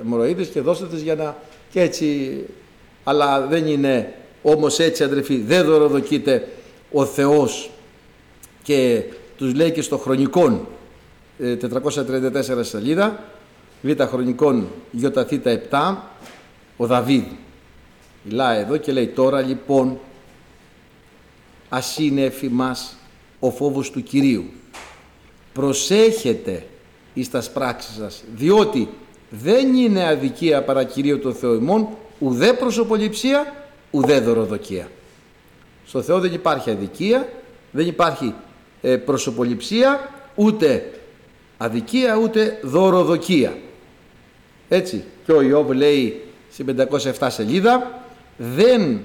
[0.00, 1.36] αιμορροίδες και δώστε τις για να
[1.70, 2.40] και έτσι,
[3.04, 6.48] αλλά δεν είναι όμως έτσι αδερφοί, δεν δωροδοκείται
[6.92, 7.70] ο Θεός
[8.62, 9.02] και
[9.36, 10.66] τους λέει και στο χρονικόν
[11.40, 13.24] 434 σελίδα,
[13.82, 15.96] β' χρονικών γιοταθήτα 7,
[16.76, 17.24] ο Δαβίδ.
[18.22, 19.98] Μιλάει εδώ και λέει τώρα λοιπόν
[21.68, 22.96] ας είναι εφημάς
[23.38, 24.44] ο φόβος του Κυρίου.
[25.52, 26.66] Προσέχετε
[27.14, 28.88] εις τας πράξεις σας, διότι
[29.30, 33.54] δεν είναι αδικία παρά Κυρίου το Θεό ημών, ουδέ προσωποληψία,
[33.90, 34.88] ουδέ δωροδοκία.
[35.86, 37.28] Στο Θεό δεν υπάρχει αδικία,
[37.70, 38.34] δεν υπάρχει
[38.82, 40.92] ε, προσωποληψία, ούτε
[41.56, 43.56] αδικία, ούτε δωροδοκία.
[44.68, 46.22] Έτσι, και ο Ιώβ λέει
[46.52, 48.02] στην 507 σελίδα,
[48.36, 49.00] δεν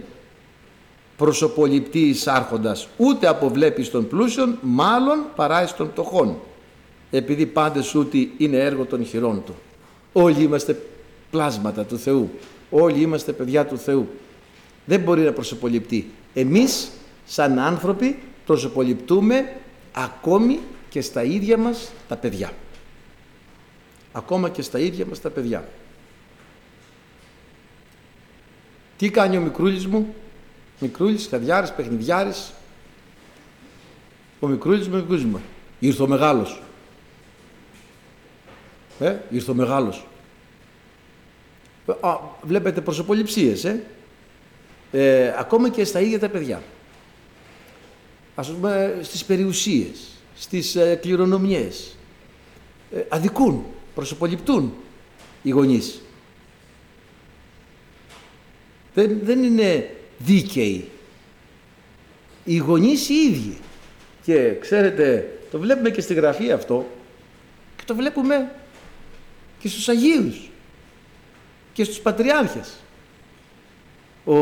[1.21, 6.37] προσωποληπτεί εις άρχοντας, ούτε αποβλέπει των πλούσιων, μάλλον παρά εις των πτωχών,
[7.11, 9.55] επειδή πάντες ούτι είναι έργο των χειρών του.
[10.13, 10.81] Όλοι είμαστε
[11.31, 12.29] πλάσματα του Θεού,
[12.69, 14.07] όλοι είμαστε παιδιά του Θεού.
[14.85, 16.11] Δεν μπορεί να προσωποληπτεί.
[16.33, 16.91] Εμείς
[17.25, 19.55] σαν άνθρωποι προσωποληπτούμε
[19.93, 22.51] ακόμη και στα ίδια μας τα παιδιά.
[24.11, 25.67] Ακόμα και στα ίδια μας τα παιδιά.
[28.97, 30.15] Τι κάνει ο μικρούλης μου,
[30.81, 32.53] μικρούλης, χαδιάρης, παιχνιδιάρης.
[34.39, 35.41] Ο μικρούλης μου, μικρούλης μου.
[35.79, 36.61] Ήρθε ο μεγάλος.
[38.99, 40.05] Ε, ήρθε ο μεγάλος.
[41.99, 43.83] Α, βλέπετε προσωποληψίες, ε.
[44.91, 45.33] ε.
[45.37, 46.61] Ακόμα και στα ίδια τα παιδιά.
[48.35, 51.95] Ας πούμε στις περιουσίες, στις ε, κληρονομιές.
[52.95, 53.65] Ε, αδικούν,
[53.95, 54.73] προσωποληπτούν
[55.41, 56.01] οι γονείς.
[58.93, 60.89] Δεν, δεν είναι δίκαιοι.
[62.43, 63.57] Οι γονείς οι ίδιοι.
[64.23, 66.85] Και ξέρετε, το βλέπουμε και στη γραφή αυτό
[67.77, 68.51] και το βλέπουμε
[69.59, 70.49] και στους Αγίους
[71.73, 72.73] και στους Πατριάρχες.
[74.25, 74.35] Ο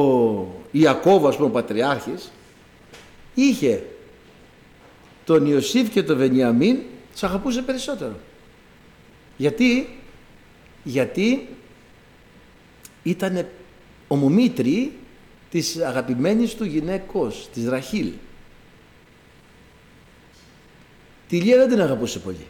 [0.71, 2.31] Ιακώβ, ας πούμε, ο Πατριάρχης,
[3.33, 3.83] είχε
[5.25, 6.77] τον Ιωσήφ και τον Βενιαμίν,
[7.11, 8.19] τους αγαπούσε περισσότερο.
[9.37, 9.99] Γιατί,
[10.83, 11.47] γιατί
[13.03, 13.47] ήταν
[14.07, 14.91] ομομήτροι
[15.49, 18.11] της αγαπημένης του γυναίκος, της Ραχήλ.
[21.27, 22.45] Τη Λία δεν την αγαπούσε πολύ.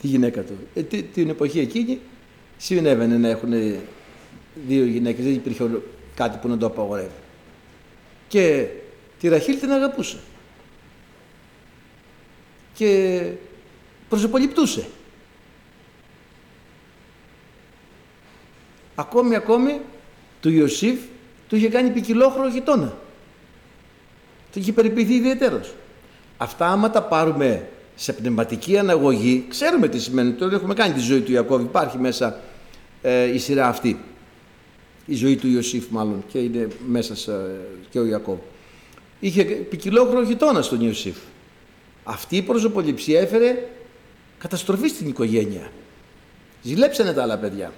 [0.00, 0.52] Τη γυναίκα του.
[0.74, 2.00] Ε, την εποχή εκείνη
[2.56, 3.52] συνέβαινε να έχουν
[4.66, 5.70] δύο γυναίκες, δεν υπήρχε
[6.14, 7.10] κάτι που να το απαγορεύει.
[8.28, 8.66] Και
[9.20, 10.18] τη Ραχήλ την αγαπούσε.
[12.74, 13.22] Και
[14.08, 14.86] προσωποληπτούσε.
[18.94, 19.80] Ακόμη, ακόμη,
[20.40, 21.00] του Ιωσήφ
[21.50, 22.96] του είχε κάνει ποικιλόχρο γειτόνα.
[24.52, 25.60] Το είχε περιποιηθεί ιδιαίτερο.
[26.36, 30.32] Αυτά άμα τα πάρουμε σε πνευματική αναγωγή, ξέρουμε τι σημαίνει.
[30.32, 32.40] Τώρα έχουμε κάνει τη ζωή του Ιακώβ, υπάρχει μέσα
[33.02, 34.00] ε, η σειρά αυτή.
[35.06, 37.32] Η ζωή του Ιωσήφ μάλλον και είναι μέσα σε,
[37.90, 38.38] και ο Ιακώβ.
[39.20, 41.16] Είχε ποικιλόχρο γειτόνας στον Ιωσήφ.
[42.04, 43.68] Αυτή η προσωποληψία έφερε
[44.38, 45.70] καταστροφή στην οικογένεια.
[46.62, 47.72] Ζηλέψανε τα άλλα παιδιά.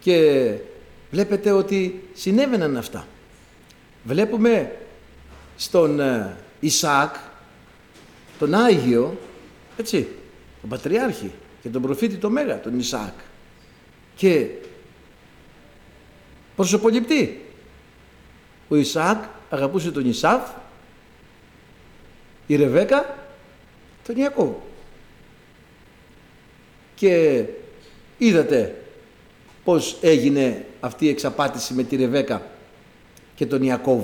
[0.00, 0.54] Και
[1.10, 3.06] βλέπετε ότι συνέβαιναν αυτά.
[4.04, 4.76] Βλέπουμε
[5.56, 7.14] στον ε, Ισαάκ,
[8.38, 9.18] τον Άγιο,
[9.76, 10.08] έτσι,
[10.60, 13.14] τον Πατριάρχη και τον προφήτη το Μέγα, τον Ισαάκ.
[14.16, 14.46] Και
[16.56, 17.44] προσωποληπτή.
[18.68, 20.50] Ο Ισαάκ αγαπούσε τον Ισάφ,
[22.46, 23.18] η Ρεβέκα
[24.06, 24.52] τον Ιακώβ.
[26.94, 27.44] Και
[28.18, 28.79] είδατε
[29.64, 32.42] πώς έγινε αυτή η εξαπάτηση με τη Ρεβέκα
[33.34, 34.02] και τον Ιακώβ;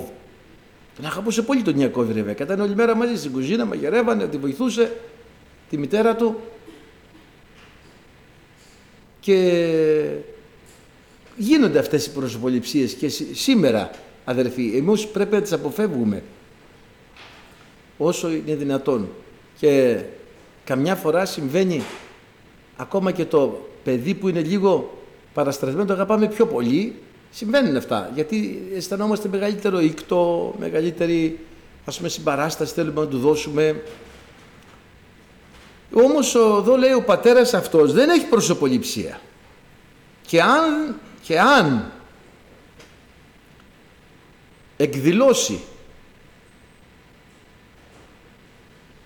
[0.95, 2.43] Τον αγαπούσε πολύ τον Ιακώβ η Ρεβέκα.
[2.43, 4.95] Ήταν όλη μέρα μαζί στην κουζίνα, μαγειρεύανε, τη βοηθούσε
[5.69, 6.39] τη μητέρα του
[9.19, 10.07] και
[11.37, 13.91] γίνονται αυτές οι προσωποληψίες και σήμερα
[14.25, 16.23] αδερφοί εμείς πρέπει να τις αποφεύγουμε
[17.97, 19.09] όσο είναι δυνατόν
[19.57, 19.99] και
[20.63, 21.83] καμιά φορά συμβαίνει
[22.77, 24.97] ακόμα και το παιδί που είναι λίγο
[25.37, 26.95] παραστρασμένο το αγαπάμε πιο πολύ.
[27.31, 31.39] Συμβαίνουν αυτά, γιατί αισθανόμαστε μεγαλύτερο ήκτο, μεγαλύτερη
[31.85, 33.83] ας πούμε συμπαράσταση θέλουμε να του δώσουμε.
[35.93, 39.19] Όμως εδώ λέει ο πατέρας αυτός δεν έχει προσωποληψία.
[40.27, 41.91] Και αν, και αν
[44.77, 45.59] εκδηλώσει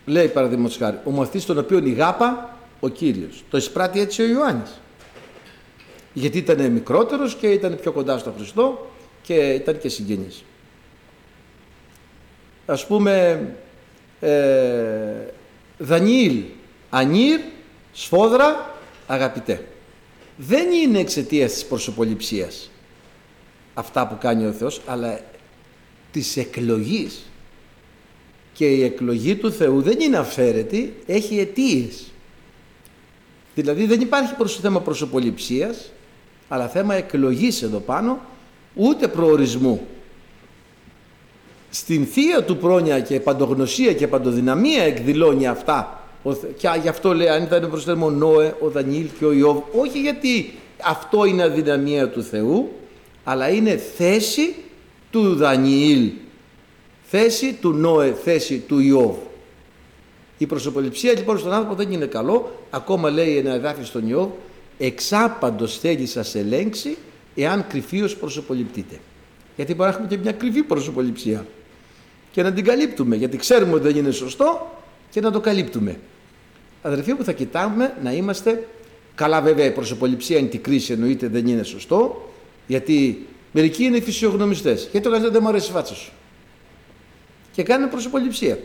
[0.05, 4.80] λέει παραδείγματος χάρη ο μαθητής τον οποίο ηγάπα ο Κύριος το εισπράττει έτσι ο Ιωάννης
[6.13, 10.43] γιατί ήταν μικρότερος και ήταν πιο κοντά στο Χριστό και ήταν και συγγενής
[12.65, 13.45] ας πούμε
[14.19, 15.25] ε,
[15.77, 16.43] Δανιήλ
[16.89, 17.39] Ανήρ
[17.91, 18.75] Σφόδρα
[19.07, 19.65] Αγαπητέ
[20.37, 22.71] δεν είναι εξαιτίας της προσωποληψίας
[23.73, 25.19] αυτά που κάνει ο Θεός αλλά
[26.11, 27.31] της εκλογής
[28.53, 32.11] και η εκλογή του Θεού δεν είναι αφαίρετη, έχει αιτίες.
[33.55, 35.91] Δηλαδή δεν υπάρχει προς θέμα προσωποληψίας,
[36.51, 38.19] αλλά θέμα εκλογής εδώ πάνω,
[38.73, 39.87] ούτε προορισμού.
[41.69, 46.03] Στην θεία του πρόνοια και παντογνωσία και παντοδυναμία εκδηλώνει αυτά.
[46.57, 49.57] Και γι' αυτό λέει αν ήταν προς θέμα ο Νόε, ο Δανίλ και ο Ιώβ,
[49.79, 52.71] όχι γιατί αυτό είναι αδυναμία του Θεού,
[53.23, 54.55] αλλά είναι θέση
[55.11, 56.11] του Δανιήλ
[57.11, 59.15] θέση του Νόε, θέση του Ιώβ.
[60.37, 64.29] Η προσωποληψία λοιπόν στον άνθρωπο δεν είναι καλό, ακόμα λέει ένα εδάφιο στον Ιώβ,
[64.85, 66.97] εξάπαντος θέλει σας ελέγξει
[67.35, 68.99] εάν κρυφίως προσωποληπτείτε.
[69.55, 71.45] Γιατί μπορεί να έχουμε και μια κρυφή προσωποληψία
[72.31, 74.77] και να την καλύπτουμε, γιατί ξέρουμε ότι δεν είναι σωστό
[75.09, 75.99] και να το καλύπτουμε.
[76.81, 78.67] Αδερφοί που θα κοιτάμε να είμαστε
[79.15, 82.31] καλά βέβαια η προσωποληψία είναι την κρίση εννοείται δεν είναι σωστό
[82.67, 86.11] γιατί μερικοί είναι φυσιογνωμιστές γιατί το δεν μου αρέσει η φάτσα σου
[87.51, 88.59] και κάνουν προσωποληψία.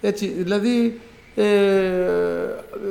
[0.00, 1.00] Έτσι, δηλαδή
[1.34, 1.44] ε,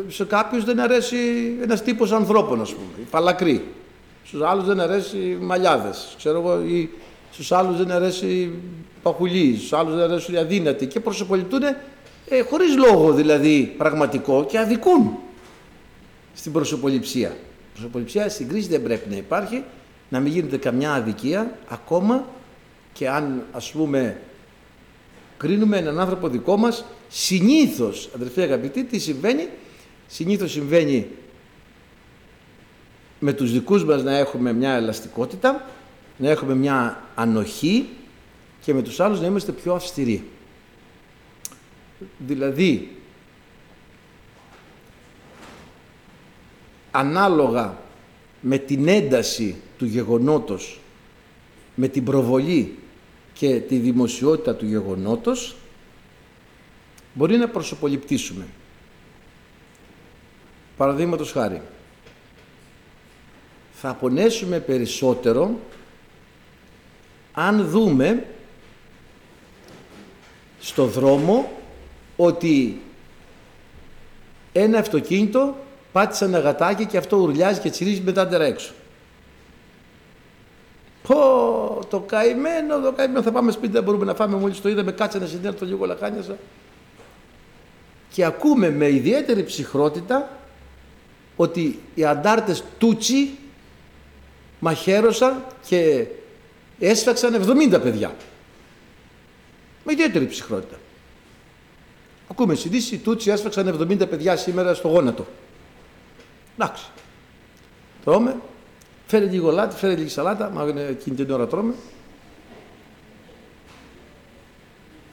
[0.07, 1.17] σε κάποιους δεν αρέσει
[1.61, 3.63] ένας τύπος ανθρώπων ας πούμε, οι παλακροί.
[4.25, 6.89] Στους άλλους δεν αρέσει μαλλιάδες, ξέρω εγώ, ή
[7.31, 8.51] στους άλλους δεν αρέσει
[9.01, 11.61] παχουλοί, στους άλλους δεν αρέσουν οι αδύνατοι και προσωποληπτούν
[12.29, 15.17] ε, χωρίς λόγο δηλαδή πραγματικό και αδικούν
[16.33, 17.29] στην προσωποληψία.
[17.29, 19.63] Η προσωποληψία στην κρίση δεν πρέπει να υπάρχει,
[20.09, 22.25] να μην γίνεται καμιά αδικία ακόμα
[22.93, 24.17] και αν ας πούμε
[25.37, 29.47] κρίνουμε έναν άνθρωπο δικό μας συνήθως, αδερφοί αγαπητοί, τι συμβαίνει;
[30.07, 31.07] Συνήθως συμβαίνει
[33.19, 35.69] με τους δικούς μας να έχουμε μια ελαστικότητα,
[36.17, 37.89] να έχουμε μια ανοχή
[38.61, 40.23] και με τους άλλους να είμαστε πιο αυστηροί.
[42.17, 42.95] Δηλαδή,
[46.91, 47.77] ανάλογα
[48.41, 50.79] με την ένταση του γεγονότος,
[51.75, 52.77] με την προβολή
[53.33, 55.55] και τη δημοσιότητα του γεγονότος
[57.13, 58.45] μπορεί να προσωποληπτήσουμε.
[60.77, 61.61] Παραδείγματος χάρη,
[63.73, 65.59] θα απονέσουμε περισσότερο
[67.33, 68.25] αν δούμε
[70.59, 71.51] στο δρόμο
[72.15, 72.81] ότι
[74.51, 75.55] ένα αυτοκίνητο
[75.91, 78.73] πάτησε ένα γατάκι και αυτό ουρλιάζει και τσιρίζει μετά έξω.
[81.07, 81.15] Πω,
[81.89, 85.19] το καημένο, το καημένο, θα πάμε σπίτι, δεν μπορούμε να φάμε, μόλις το είδαμε, κάτσε
[85.19, 86.37] να συνέλθω λίγο λαχάνιασα.
[88.13, 90.39] Και ακούμε με ιδιαίτερη ψυχρότητα
[91.35, 93.37] ότι οι αντάρτες Τούτσι
[94.59, 96.05] μαχαίρωσαν και
[96.79, 98.15] έσφαξαν 70 παιδιά.
[99.83, 100.75] Με ιδιαίτερη ψυχρότητα.
[102.31, 105.25] Ακούμε συνδύσει, οι Τούτσι έσφαξαν 70 παιδιά σήμερα στο γόνατο.
[106.57, 106.85] Εντάξει.
[108.03, 108.35] Τρώμε,
[109.07, 111.73] φέρε λίγο λάτι, φέρε λίγη σαλάτα, μα εκείνη την ώρα τρώμε.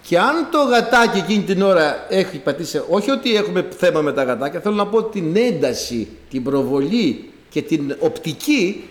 [0.02, 4.22] Και αν το γατάκι εκείνη την ώρα έχει πατήσει, όχι ότι έχουμε θέμα με τα
[4.22, 8.88] γατάκια, θέλω να πω την ένταση, την προβολή και την οπτική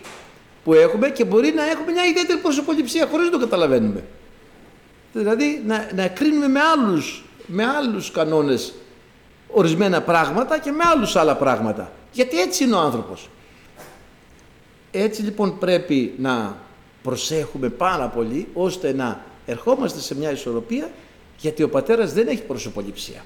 [0.64, 4.04] που έχουμε και μπορεί να έχουμε μια ιδιαίτερη προσωποληψία χωρίς να το καταλαβαίνουμε.
[5.12, 8.74] Δηλαδή να, να κρίνουμε με άλλους, με άλλους κανόνες
[9.48, 11.92] ορισμένα πράγματα και με άλλους άλλα πράγματα.
[12.12, 13.28] Γιατί έτσι είναι ο άνθρωπος.
[14.90, 16.56] Έτσι λοιπόν πρέπει να
[17.02, 20.90] προσέχουμε πάρα πολύ ώστε να ερχόμαστε σε μια ισορροπία
[21.38, 23.24] γιατί ο πατέρας δεν έχει προσωποληψία.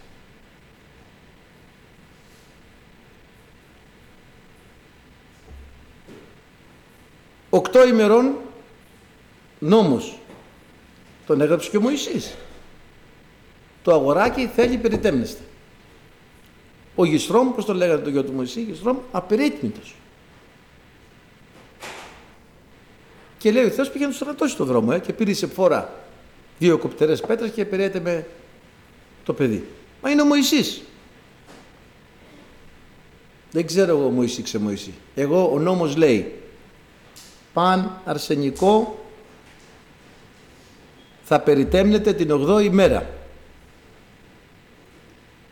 [7.51, 8.35] Οκτώ ημερών
[9.59, 10.19] νόμος.
[11.27, 12.35] Τον έγραψε και ο Μωυσής.
[13.83, 15.43] Το αγοράκι θέλει περιτέμνεστα.
[16.95, 19.95] Ο Γιστρόμ, πώς το λέγανε το γιο του Μωυσή, Γιστρόμ, απερίτμητος.
[23.39, 26.05] Και λέει ο Θεός πήγαινε στο στρατώσει το δρόμο ε, και πήρε σε φορά
[26.59, 28.27] δύο κοπτερές πέτρες και περιέται με
[29.25, 29.67] το παιδί.
[30.03, 30.83] Μα είναι ο Μωυσής.
[33.51, 34.95] Δεν ξέρω εγώ Μωυσή ξεμοησή.
[35.15, 36.33] Εγώ ο νόμος λέει
[37.53, 39.05] παν αρσενικό
[41.25, 43.11] θα περιτέμνετε την 8η μέρα.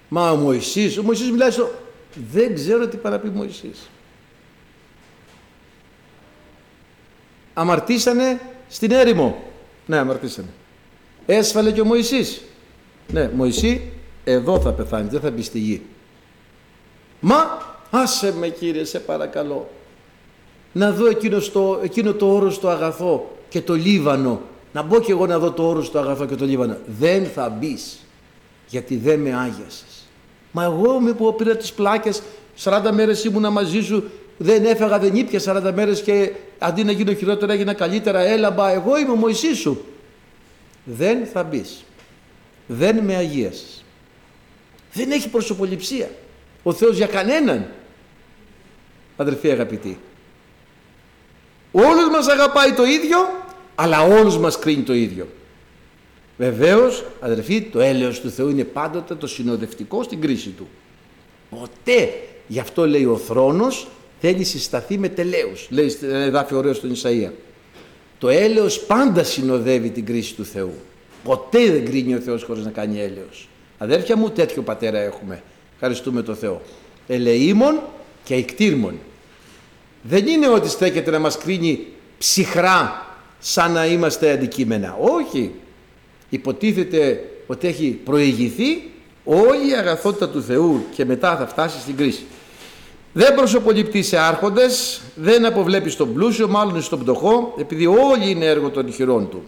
[0.08, 1.70] Μα ο Μωυσής, ο Μωυσής μιλάει στο...
[2.32, 3.88] Δεν ξέρω τι παραπεί Μωυσής.
[7.54, 9.42] Αμαρτήσανε στην έρημο.
[9.86, 10.48] Ναι, αμαρτήσανε.
[11.26, 12.42] Έσφαλε και ο Μωυσής.
[13.12, 13.80] Ναι, Μωυσή,
[14.24, 15.82] εδώ θα πεθάνεις, δεν θα μπει στη γη.
[17.20, 17.36] Μα,
[17.90, 19.68] άσε με κύριε, σε παρακαλώ.
[20.72, 24.40] Να δω εκείνο, στο, εκείνο το όρος το αγαθό και το Λίβανο.
[24.72, 26.76] Να μπω κι εγώ να δω το όρος το αγαθό και το Λίβανο.
[26.98, 27.98] Δεν θα μπεις
[28.68, 30.06] γιατί δεν με άγιασες.
[30.52, 32.22] Μα εγώ με που πήρα τις πλάκες,
[32.64, 34.04] 40 μέρες ήμουνα μαζί σου,
[34.36, 38.98] δεν έφεγα, δεν ήπια 40 μέρες και αντί να γίνω χειρότερα έγινα καλύτερα, έλαμπα, εγώ
[38.98, 39.84] είμαι ο Μωυσής σου.
[40.84, 41.84] Δεν θα μπεις.
[42.66, 43.84] Δεν με αγίασες.
[44.92, 46.10] Δεν έχει προσωποληψία.
[46.62, 47.70] Ο Θεός για κανέναν.
[49.16, 49.98] Αδερφοί αγαπητοί.
[51.72, 53.18] Όλους μας αγαπάει το ίδιο,
[53.74, 55.28] αλλά όλους μας κρίνει το ίδιο.
[56.36, 60.68] Βεβαίως, αδερφοί, το έλεος του Θεού είναι πάντοτε το συνοδευτικό στην κρίση του.
[61.50, 62.12] Ποτέ,
[62.46, 63.88] γι' αυτό λέει ο θρόνος,
[64.20, 65.66] θέλει συσταθεί με τελέους.
[65.70, 67.30] Λέει εδάφιο ωραίο στον Ισαΐα.
[68.22, 70.74] Το έλεος πάντα συνοδεύει την κρίση του Θεού.
[71.24, 73.48] Ποτέ δεν κρίνει ο Θεός χωρίς να κάνει έλεος.
[73.78, 75.42] Αδέρφια μου, τέτοιο πατέρα έχουμε.
[75.74, 76.62] Ευχαριστούμε τον Θεό.
[77.06, 77.80] Ελεήμων
[78.24, 78.98] και εκτήρμων.
[80.02, 81.86] Δεν είναι ότι στέκεται να μας κρίνει
[82.18, 83.06] ψυχρά
[83.38, 84.96] σαν να είμαστε αντικείμενα.
[85.00, 85.52] Όχι.
[86.28, 88.90] Υποτίθεται ότι έχει προηγηθεί
[89.24, 92.24] όλη η αγαθότητα του Θεού και μετά θα φτάσει στην κρίση.
[93.12, 98.70] Δεν προσωποληπτεί σε άρχοντες, δεν αποβλέπει στον πλούσιο, μάλλον στον πτωχό, επειδή όλοι είναι έργο
[98.70, 99.42] των χειρών του.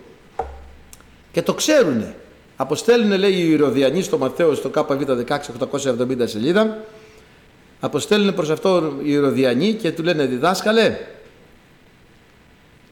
[1.33, 2.17] Και το ξέρουνε.
[2.57, 4.91] Αποστέλνουν, λέει οι Ηρωδιανοί στο Μαθαίο στο ΚΒ
[5.29, 6.85] 16, σελίδα,
[7.81, 10.97] αποστέλνουν προς αυτό οι Ηρωδιανοί και του λένε διδάσκαλε,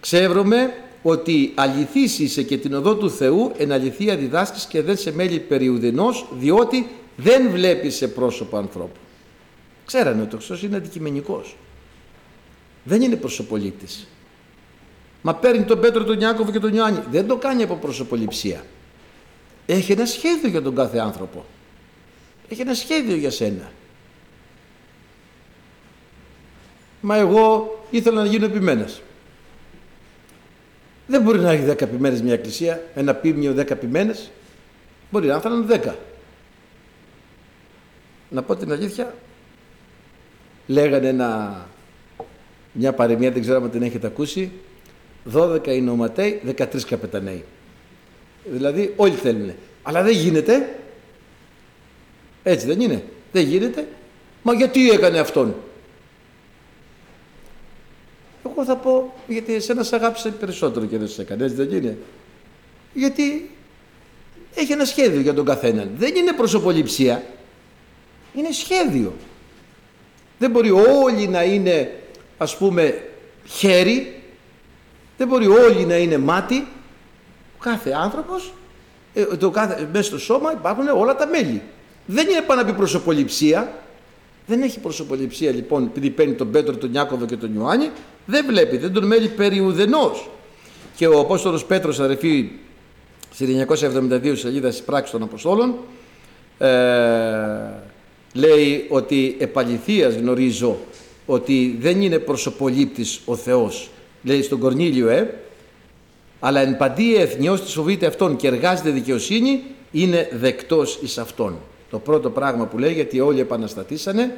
[0.00, 5.12] ξεύρωμε ότι αληθής είσαι και την οδό του Θεού εν αληθεία διδάσκεις και δεν σε
[5.12, 9.01] μέλη περιουδενός διότι δεν βλέπεις σε πρόσωπο ανθρώπου.
[9.93, 11.57] Ξέρανε ότι ο Χριστός είναι αντικειμενικός.
[12.84, 14.09] Δεν είναι προσωπολίτης.
[15.22, 17.03] Μα παίρνει τον Πέτρο, τον Ιάκωβο και τον Ιωάννη.
[17.11, 18.64] Δεν το κάνει από προσωποληψία.
[19.66, 21.45] Έχει ένα σχέδιο για τον κάθε άνθρωπο.
[22.49, 23.70] Έχει ένα σχέδιο για σένα.
[27.01, 29.03] Μα εγώ ήθελα να γίνω επιμένας.
[31.07, 34.30] Δεν μπορεί να έχει δέκα επιμένες μια εκκλησία, ένα πίμνιο δέκα επιμένες.
[35.11, 35.97] Μπορεί να ήθελαν δέκα.
[38.28, 39.14] Να πω την αλήθεια,
[40.66, 41.60] λέγανε ένα,
[42.72, 44.52] μια παροιμία, δεν ξέρω αν την έχετε ακούσει,
[45.32, 47.44] 12 είναι οματέοι, 13 καπεταναίοι.
[48.44, 49.52] Δηλαδή όλοι θέλουν.
[49.82, 50.78] Αλλά δεν γίνεται.
[52.42, 53.04] Έτσι δεν είναι.
[53.32, 53.88] Δεν γίνεται.
[54.42, 55.54] Μα γιατί έκανε αυτόν;
[58.50, 61.44] Εγώ θα πω γιατί εσένα σε αγάπησε περισσότερο και δεν σε έκανε.
[61.44, 61.98] Έτσι δεν είναι;
[62.94, 63.50] Γιατί
[64.54, 65.90] έχει ένα σχέδιο για τον καθέναν.
[65.96, 67.22] Δεν είναι προσωποληψία.
[68.34, 69.12] Είναι σχέδιο.
[70.43, 70.70] Δεν μπορεί
[71.05, 71.90] όλοι να είναι
[72.38, 73.09] ας πούμε
[73.47, 74.22] χέρι.
[75.16, 76.66] Δεν μπορεί όλοι να είναι μάτι
[77.61, 78.53] κάθε άνθρωπος,
[79.14, 81.62] ε, το κάθε, μέσα στο σώμα υπάρχουν όλα τα μέλη.
[82.07, 83.72] Δεν είναι πάνω να πει προσωποληψία.
[84.47, 87.90] Δεν έχει προσωποληψία λοιπόν επειδή παίρνει τον Πέτρο, τον Ιάκωβο και τον Ιωάννη.
[88.26, 90.30] Δεν βλέπει, δεν τον μέλει περί ουδενός.
[90.97, 92.51] Και ο Απόστολος Πέτρος αδερφή
[93.32, 95.74] στη 972 σελίδα της πράξης των Αποστόλων
[96.59, 96.68] ε,
[98.32, 100.78] λέει ότι επαληθείας γνωρίζω
[101.26, 103.90] ότι δεν είναι προσωπολήπτης ο Θεός.
[104.22, 105.34] Λέει στον Κορνήλιο, ε,
[106.40, 109.62] αλλά εν παντή εθνιός της φοβείται αυτόν και εργάζεται δικαιοσύνη,
[109.92, 111.58] είναι δεκτός εις αυτόν.
[111.90, 114.36] Το πρώτο πράγμα που λέει, γιατί όλοι επαναστατήσανε,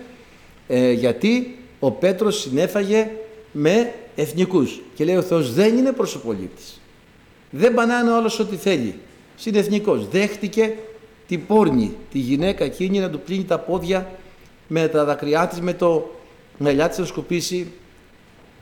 [0.68, 3.11] ε, γιατί ο Πέτρος συνέφαγε
[3.53, 4.80] με εθνικούς.
[4.95, 6.80] Και λέει ο Θεός δεν είναι προσωπολήπτης.
[7.51, 8.95] Δεν πανάνε όλος ό,τι θέλει.
[9.36, 10.09] Συνεθνικός.
[10.09, 10.74] Δέχτηκε
[11.27, 14.11] την πόρνη, τη γυναίκα εκείνη να του πλύνει τα πόδια
[14.68, 16.11] με τα δακρυά της, με το
[16.59, 17.72] μελιά της να σκουπίσει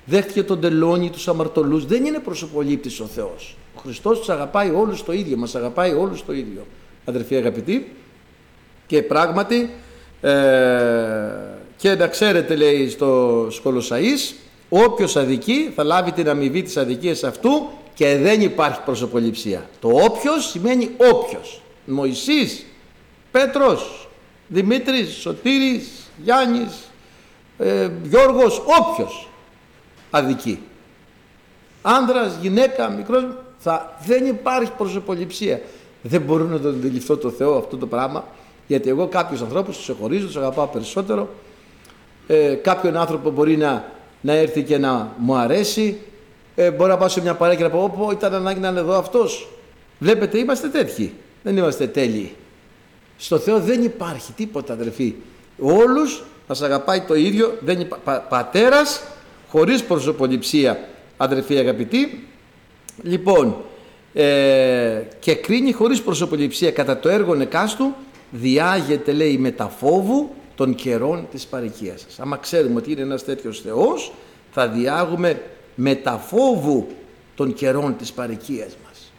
[0.04, 1.86] δέχτηκε τον τελώνη, τους αμαρτωλούς.
[1.86, 3.56] Δεν είναι προσωπολήπτης ο Θεός.
[3.76, 6.66] Ο Χριστός τους αγαπάει όλους το ίδιο, μας αγαπάει όλους το ίδιο.
[7.04, 7.92] Αδερφοί αγαπητοί,
[8.86, 9.70] και πράγματι,
[10.20, 10.30] ε,
[11.76, 14.34] και να ξέρετε λέει στο Σκολοσαΐς,
[14.68, 19.70] όποιος αδικεί θα λάβει την αμοιβή της αδικίας αυτού και δεν υπάρχει προσωποληψία.
[19.80, 21.62] Το όποιος σημαίνει όποιος.
[21.84, 22.64] Μωυσής,
[23.30, 24.08] Πέτρος,
[24.48, 25.88] Δημήτρης, Σωτήρης,
[26.22, 26.90] Γιάννης,
[27.58, 29.28] ε, Γιώργος, όποιος
[30.10, 30.62] αδική.
[31.82, 33.24] Άνδρας, γυναίκα, μικρός,
[33.58, 35.60] θα, δεν υπάρχει προσωποληψία.
[36.02, 38.24] Δεν μπορώ να το αντιληφθώ το Θεό αυτό το πράγμα,
[38.66, 41.28] γιατί εγώ κάποιους ανθρώπους τους εχωρίζω, τους αγαπάω περισσότερο.
[42.26, 46.00] ε, κάποιον άνθρωπο μπορεί να, να έρθει και να μου αρέσει,
[46.54, 48.80] ε, μπορεί να πάω σε μια παρέα και να πω, Ωπω, ήταν ανάγκη να είναι
[48.80, 49.48] εδώ αυτός.
[49.98, 51.14] Βλέπετε, είμαστε τέτοιοι.
[51.42, 52.34] Δεν είμαστε τέλειοι.
[53.16, 55.14] Στο Θεό δεν υπάρχει τίποτα, αδερφοί.
[55.58, 57.58] Όλους μας αγαπάει το ίδιο.
[57.60, 57.96] Δεν υπά...
[57.96, 58.20] Πα...
[58.20, 59.02] Πατέρας,
[59.48, 62.28] χωρίς προσωποληψία, αδερφοί αγαπητοί.
[63.02, 63.56] Λοιπόν,
[64.12, 67.94] ε, και κρίνει χωρίς προσωποληψία κατά το έργο νεκάστου,
[68.30, 72.20] διάγεται, λέει, μεταφόβου των καιρών της παροικίας σας.
[72.20, 74.12] Άμα ξέρουμε ότι είναι ένας τέτοιος Θεός,
[74.50, 75.42] θα διάγουμε
[75.74, 76.86] μεταφόβου
[77.34, 79.12] των καιρών της παροικίας μας.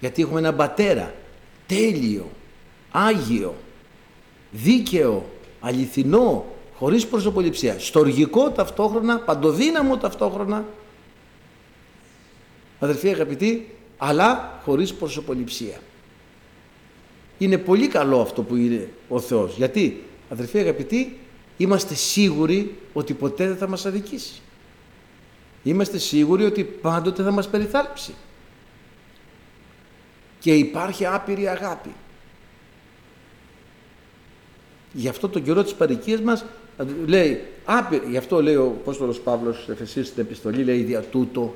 [0.00, 1.14] Γιατί έχουμε έναν πατέρα
[1.68, 2.30] τέλειο,
[2.90, 3.54] άγιο,
[4.50, 5.24] δίκαιο,
[5.60, 10.64] αληθινό, χωρίς προσωποληψία, στοργικό ταυτόχρονα, παντοδύναμο ταυτόχρονα,
[12.78, 15.80] αδερφοί αγαπητοί, αλλά χωρίς προσωποληψία.
[17.38, 19.56] Είναι πολύ καλό αυτό που είναι ο Θεός.
[19.56, 21.18] Γιατί, αδερφοί αγαπητοί,
[21.56, 24.40] είμαστε σίγουροι ότι ποτέ δεν θα μας αδικήσει.
[25.62, 28.14] Είμαστε σίγουροι ότι πάντοτε θα μας περιθάλψει.
[30.48, 31.90] Και υπάρχει άπειρη αγάπη.
[34.92, 36.44] Γι' αυτό τον καιρό της παροικίας μας
[37.06, 41.54] λέει, άπειρη, γι' αυτό λέει ο Απόστολος Παύλος Εφεσίς στην επιστολή, λέει δια τούτο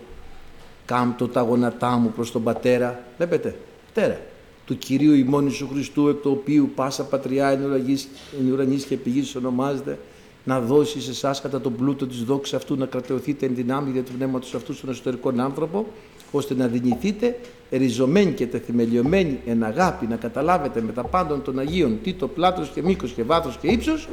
[0.84, 3.04] κάμπτω τα γονατά μου προς τον Πατέρα.
[3.16, 4.20] Βλέπετε, Πατέρα,
[4.66, 9.98] του Κυρίου ημών Ιησού Χριστού, εκ του οποίου πάσα πατριά εν ουρανής και πηγής ονομάζεται,
[10.44, 14.02] να δώσει σε εσάς κατά τον πλούτο της δόξης αυτού να κρατεωθείτε εν δυνάμει για
[14.02, 15.86] του πνεύματος αυτού στον εσωτερικό άνθρωπο,
[16.32, 17.38] ώστε να δυνηθείτε
[17.70, 22.68] ριζωμένοι και τεθυμελιωμένοι εν αγάπη, να καταλάβετε με τα πάντων των Αγίων τι το πλάτος
[22.68, 24.08] και μήκος και βάθος και ύψος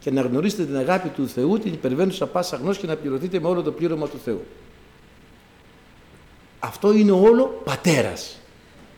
[0.00, 3.48] και να γνωρίσετε την αγάπη του Θεού, την υπερβαίνουσα πάσα γνώση και να πληρωθείτε με
[3.48, 4.42] όλο το πλήρωμα του Θεού.
[6.58, 8.40] Αυτό είναι όλο πατέρας.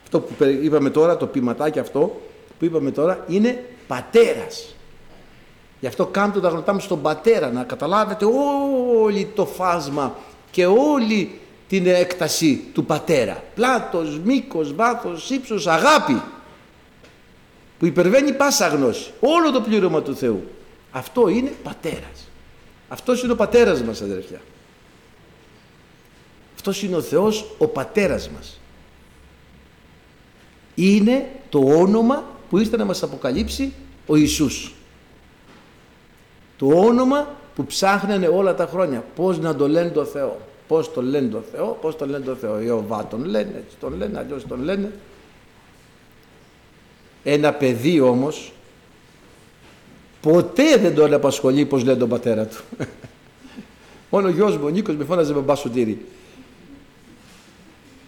[0.02, 2.20] Αυτό που είπαμε τώρα, το ποιηματάκι αυτό
[2.58, 4.74] που είπαμε τώρα είναι πατέρας.
[5.80, 10.14] Γι' αυτό κάντε τα γνωτά μου στον πατέρα να καταλάβετε όλη το φάσμα
[10.50, 13.44] και όλη την έκταση του πατέρα.
[13.54, 16.22] Πλάτος, μήκος, βάθος, ύψος, αγάπη
[17.78, 19.12] που υπερβαίνει πάσα γνώση.
[19.20, 20.48] Όλο το πλήρωμα του Θεού.
[20.90, 22.28] Αυτό είναι πατέρας.
[22.88, 24.40] Αυτός είναι ο πατέρας μας αδερφιά.
[26.54, 28.60] Αυτός είναι ο Θεός ο πατέρας μας.
[30.74, 33.72] Είναι το όνομα που ήρθε να μας αποκαλύψει
[34.06, 34.74] ο Ιησούς.
[36.56, 39.04] Το όνομα που ψάχνανε όλα τα χρόνια.
[39.14, 40.40] Πώς να το λένε το Θεό.
[40.68, 42.60] Πώς το λένε το Θεό, πώς το λένε το Θεό.
[42.60, 44.92] Ιωβά τον λένε, έτσι τον λένε, αλλιώς τον λένε.
[47.24, 48.52] Ένα παιδί όμως
[50.20, 52.62] ποτέ δεν τον απασχολεί πώς λένε τον πατέρα του.
[54.10, 56.06] Μόνο ο γιος μου, ο Νίκος, με φώναζε μπαμπά Σωτήρη.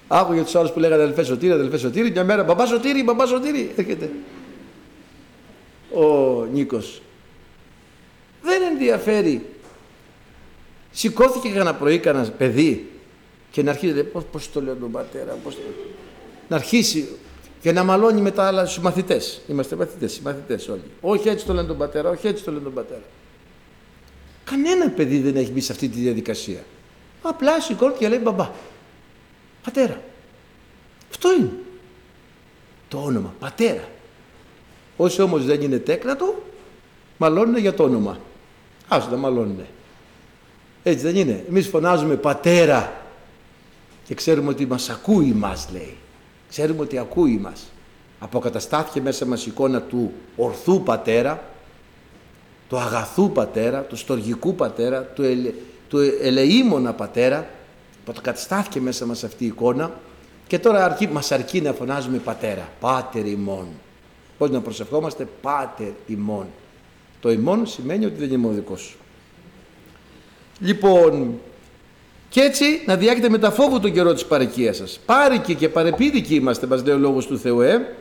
[0.09, 3.73] Άκουγε τους άλλους που λέγανε αδελφέ Σωτήρη, αδελφέ Σωτήρη, μια μέρα μπαμπά Σωτήρη, μπαμπά Σωτήρη,
[3.77, 4.11] έρχεται.
[5.95, 7.03] Ο Νίκος.
[8.43, 9.47] Δεν ενδιαφέρει.
[10.99, 12.91] Σηκώθηκε κανένα πρωί κανένας παιδί
[13.51, 15.61] και να αρχίσει, πώς, πώς το λέω τον πατέρα, πώς το...
[16.49, 17.09] να αρχίσει
[17.61, 19.41] και να μαλώνει μετά άλλα στους μαθητές.
[19.49, 20.83] Είμαστε μαθητές, μαθητές όλοι.
[21.01, 23.03] Όχι έτσι το λένε τον πατέρα, όχι έτσι το λένε τον πατέρα.
[24.45, 26.65] Κανένα παιδί δεν έχει μπει σε αυτή τη διαδικασία.
[27.23, 28.51] Απλά σηκώθηκε και λέει μπαμπά.
[29.65, 30.01] Πατέρα.
[31.11, 31.51] Αυτό είναι.
[32.89, 33.35] Το όνομα.
[33.39, 33.89] Πατέρα.
[34.97, 36.43] Όσοι όμως δεν είναι τέκνατο,
[37.17, 38.19] μαλώνουν για το όνομα.
[38.89, 39.67] Ας τα μαλώνουνε.
[40.83, 41.45] Έτσι δεν είναι.
[41.49, 42.93] Εμείς φωνάζουμε πατέρα
[44.05, 45.97] και ξέρουμε ότι μας ακούει μας λέει.
[46.49, 47.73] Ξέρουμε ότι ακούει μας.
[48.19, 51.43] Αποκαταστάθηκε μέσα μας η εικόνα του ορθού πατέρα,
[52.69, 55.53] του αγαθού πατέρα, του στοργικού πατέρα, του, ελε,
[55.89, 57.49] του ελεήμονα πατέρα.
[58.07, 60.01] Αποκαταστάθηκε μέσα μας αυτή η εικόνα
[60.47, 62.69] και τώρα αρκεί, μας αρκεί να φωνάζουμε πατέρα.
[62.81, 63.67] Πάτερ ημών.
[64.39, 66.47] Πώς να προσευχόμαστε; Πάτερ ημών.
[67.21, 68.97] Το ημών σημαίνει ότι δεν είμαι ο δικός σου.
[70.61, 71.41] Λοιπόν,
[72.29, 75.01] και έτσι να διάγετε με τα φόβου τον καιρό της παροικίας σας.
[75.07, 77.97] Πάρικοι και παρεπίδικοι είμαστε, μας λέει ο Λόγος του Θεού, ε.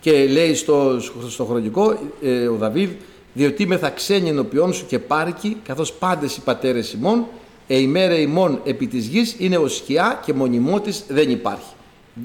[0.00, 2.90] Και λέει στο, στο χρονικό ε, ο Δαβίδ,
[3.32, 7.26] διότι είμαι θα ξένοι ενωπιών σου και πάρικοι, καθώς πάντες οι πατέρες ημών,
[7.66, 11.72] ε ημέρα ημών επί της γης είναι ο σκιά και μονιμότης δεν υπάρχει.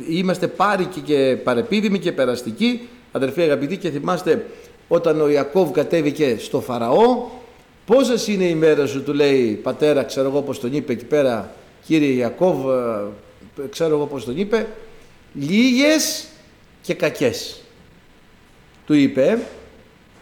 [0.10, 4.46] Είμαστε πάρικοι και παρεπίδημοι και περαστικοί, αδερφοί αγαπητοί και θυμάστε
[4.88, 7.28] όταν ο Ιακώβ κατέβηκε στο Φαραώ
[7.90, 11.54] πόσες είναι οι μέρες σου του λέει πατέρα ξέρω εγώ πως τον είπε εκεί πέρα
[11.86, 14.68] κύριε Ιακώβ ε, ξέρω εγώ πως τον είπε
[15.34, 16.28] λίγες
[16.82, 17.62] και κακές
[18.86, 19.40] του είπε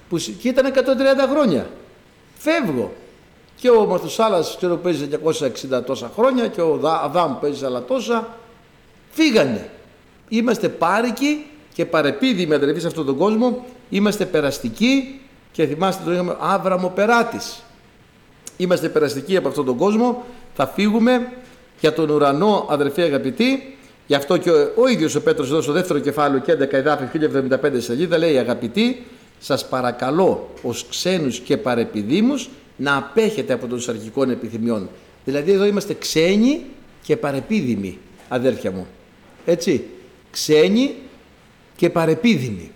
[0.09, 0.80] που και ήταν 130
[1.32, 1.70] χρόνια.
[2.38, 2.93] Φεύγω.
[3.55, 5.07] Και ο Μαθουσάλας ξέρω παίζει
[5.72, 8.38] 260 τόσα χρόνια και ο Αδάμ παίζει άλλα τόσα.
[9.11, 9.70] Φύγανε.
[10.30, 15.22] Είμαστε πάρικοι και παρεπίδημοι αδερφοί σε αυτόν τον κόσμο είμαστε περαστικοί
[15.58, 17.64] και θυμάστε το είχαμε Άβραμο Περάτης.
[18.58, 21.32] Είμαστε περαστικοί από αυτόν τον κόσμο, θα φύγουμε
[21.80, 23.78] για τον ουρανό αδερφοί αγαπητοί,
[24.08, 27.05] γι' αυτό και ο, ο ίδιος ο Πέτρος εδώ στο δεύτερο κεφάλαιο και 11 εδάφη
[27.64, 29.05] 1075 σελίδα λέει αγαπητοί
[29.39, 34.89] σας παρακαλώ ως ξένους και παρεπιδήμους να απέχετε από των αρχικών επιθυμιών.
[35.26, 36.66] Δηλαδή εδώ είμαστε ξένοι
[37.03, 37.97] και παρεπίδημοι
[38.28, 38.88] αδέρφια μου.
[39.45, 39.86] Έτσι,
[40.32, 40.95] ξένοι
[41.76, 42.72] και παρεπίδημοι.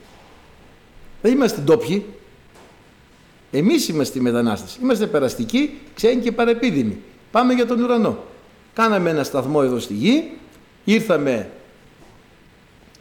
[1.22, 2.06] Δεν είμαστε ντόπιοι.
[3.52, 4.78] Εμείς είμαστε οι μετανάστες.
[4.82, 6.98] Είμαστε περαστικοί, ξένοι και παρεπίδημοι.
[7.32, 8.18] Πάμε για τον ουρανό.
[8.74, 10.32] Κάναμε ένα σταθμό εδώ στη γη,
[10.84, 11.50] ήρθαμε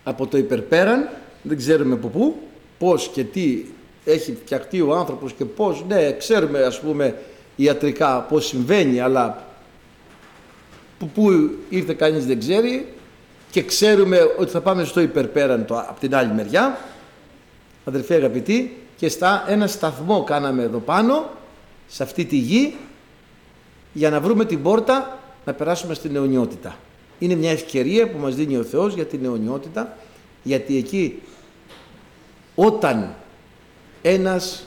[0.05, 1.09] από το υπερπέραν,
[1.42, 2.36] δεν ξέρουμε από πού,
[2.78, 3.64] πώς και τι
[4.05, 7.16] έχει φτιαχτεί ο άνθρωπος και πώς, ναι, ξέρουμε ας πούμε
[7.57, 9.44] ιατρικά πώς συμβαίνει, αλλά
[10.98, 12.86] που πού ήρθε κανείς δεν ξέρει
[13.51, 16.78] και ξέρουμε ότι θα πάμε στο υπερπέραν το, από την άλλη μεριά,
[17.84, 21.30] αδερφοί αγαπητοί, και στα ένα σταθμό κάναμε εδώ πάνω,
[21.88, 22.76] σε αυτή τη γη,
[23.92, 26.78] για να βρούμε την πόρτα να περάσουμε στην αιωνιότητα.
[27.18, 29.96] Είναι μια ευκαιρία που μας δίνει ο Θεός για την αιωνιότητα,
[30.42, 31.22] γιατί εκεί
[32.55, 33.14] όταν
[34.03, 34.64] ένας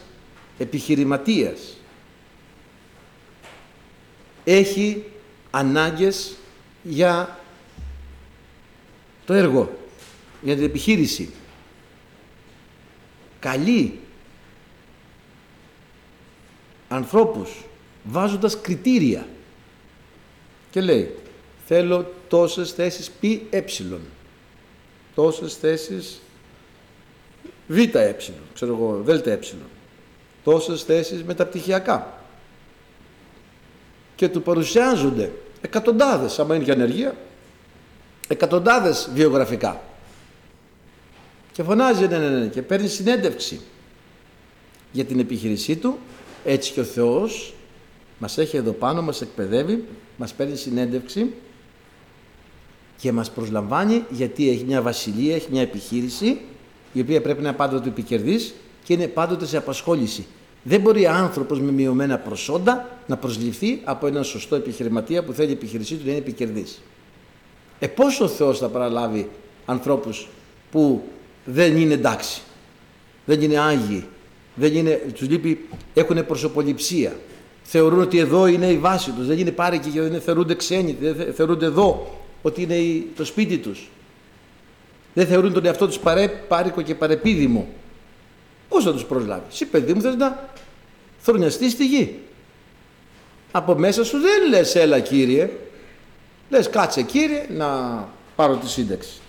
[0.58, 1.78] επιχειρηματίας
[4.44, 5.04] έχει
[5.52, 6.36] ανάγκες
[6.84, 7.40] για
[9.26, 9.72] το έργο,
[10.42, 11.34] για την επιχείρηση.
[13.40, 13.98] Καλεί
[16.94, 17.66] ανθρώπους
[18.04, 19.28] βάζοντας κριτήρια
[20.72, 21.16] και λέει
[21.68, 23.64] θέλω τόσες θέσεις πι ε,
[25.16, 26.22] τόσες θέσεις
[27.68, 28.16] β ε,
[28.54, 29.40] ξέρω εγώ, δέλτα ε,
[30.44, 32.24] τόσες θέσεις μεταπτυχιακά
[34.16, 35.32] και του παρουσιάζονται
[35.62, 37.16] εκατοντάδες, άμα είναι για ανεργία,
[38.28, 39.82] εκατοντάδες βιογραφικά.
[41.52, 43.62] Και φωνάζει ναι, ναι, ναι, και παίρνει συνέντευξη
[44.92, 46.00] για την επιχείρησή του,
[46.44, 47.54] έτσι και ο Θεός
[48.18, 49.84] μας έχει εδώ πάνω, μας εκπαιδεύει,
[50.18, 51.34] μας παίρνει συνέντευξη
[52.98, 56.42] και μας προσλαμβάνει γιατί έχει μια βασιλεία, έχει μια επιχείρηση
[56.94, 60.26] η οποία πρέπει να είναι πάντοτε επικερδής και είναι πάντοτε σε απασχόληση.
[60.64, 65.54] Δεν μπορεί άνθρωπος με μειωμένα προσόντα να προσληφθεί από έναν σωστό επιχειρηματία που θέλει η
[65.54, 66.82] επιχείρησή του να είναι επικερδής.
[67.80, 69.30] Ε, πώς ο Θεός θα παραλάβει
[69.66, 70.28] ανθρώπους
[70.72, 71.04] που
[71.46, 72.42] δεν είναι εντάξει,
[73.26, 74.06] δεν είναι άγιοι,
[74.56, 77.16] δεν είναι, τους λείπει, έχουν προσωποληψία.
[77.64, 81.34] Θεωρούν ότι εδώ είναι η βάση τους, δεν είναι πάρει και δεν θεωρούνται ξένοι, δεν
[81.34, 83.90] θεωρούνται εδώ ότι είναι το σπίτι τους.
[85.14, 87.68] Δεν θεωρούν τον εαυτό τους παρέ, πάρικο και παρεπίδημο.
[88.70, 89.54] Πώς θα τους προσλάβεις.
[89.54, 90.50] Εσύ παιδί μου θες να
[91.20, 92.20] θρονιαστείς στη γη.
[93.52, 95.50] Από μέσα σου δεν λες έλα κύριε.
[96.50, 97.68] Λες κάτσε κύριε να
[98.36, 99.22] πάρω τη σύνταξη.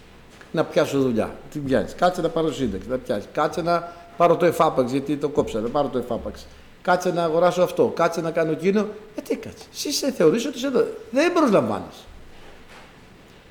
[0.53, 1.37] Να πιάσω δουλειά.
[1.53, 1.95] Τι πιάνεις.
[1.95, 2.89] Κάτσε να πάρω σύνταξη.
[2.89, 3.29] Να πιάσεις.
[3.33, 5.61] Κάτσε να πάρω το εφάπαξ γιατί το κόψα.
[5.61, 6.47] Να πάρω το εφάπαξ.
[6.83, 7.93] Κάτσε να αγοράσω αυτό.
[7.97, 8.89] Κάτσε να κάνω εκείνο.
[9.15, 9.65] Ε, τι κάτσε.
[9.73, 10.87] Εσύ σε θεωρείς ότι είσαι εδώ.
[11.11, 12.07] Δεν προσλαμβάνεις.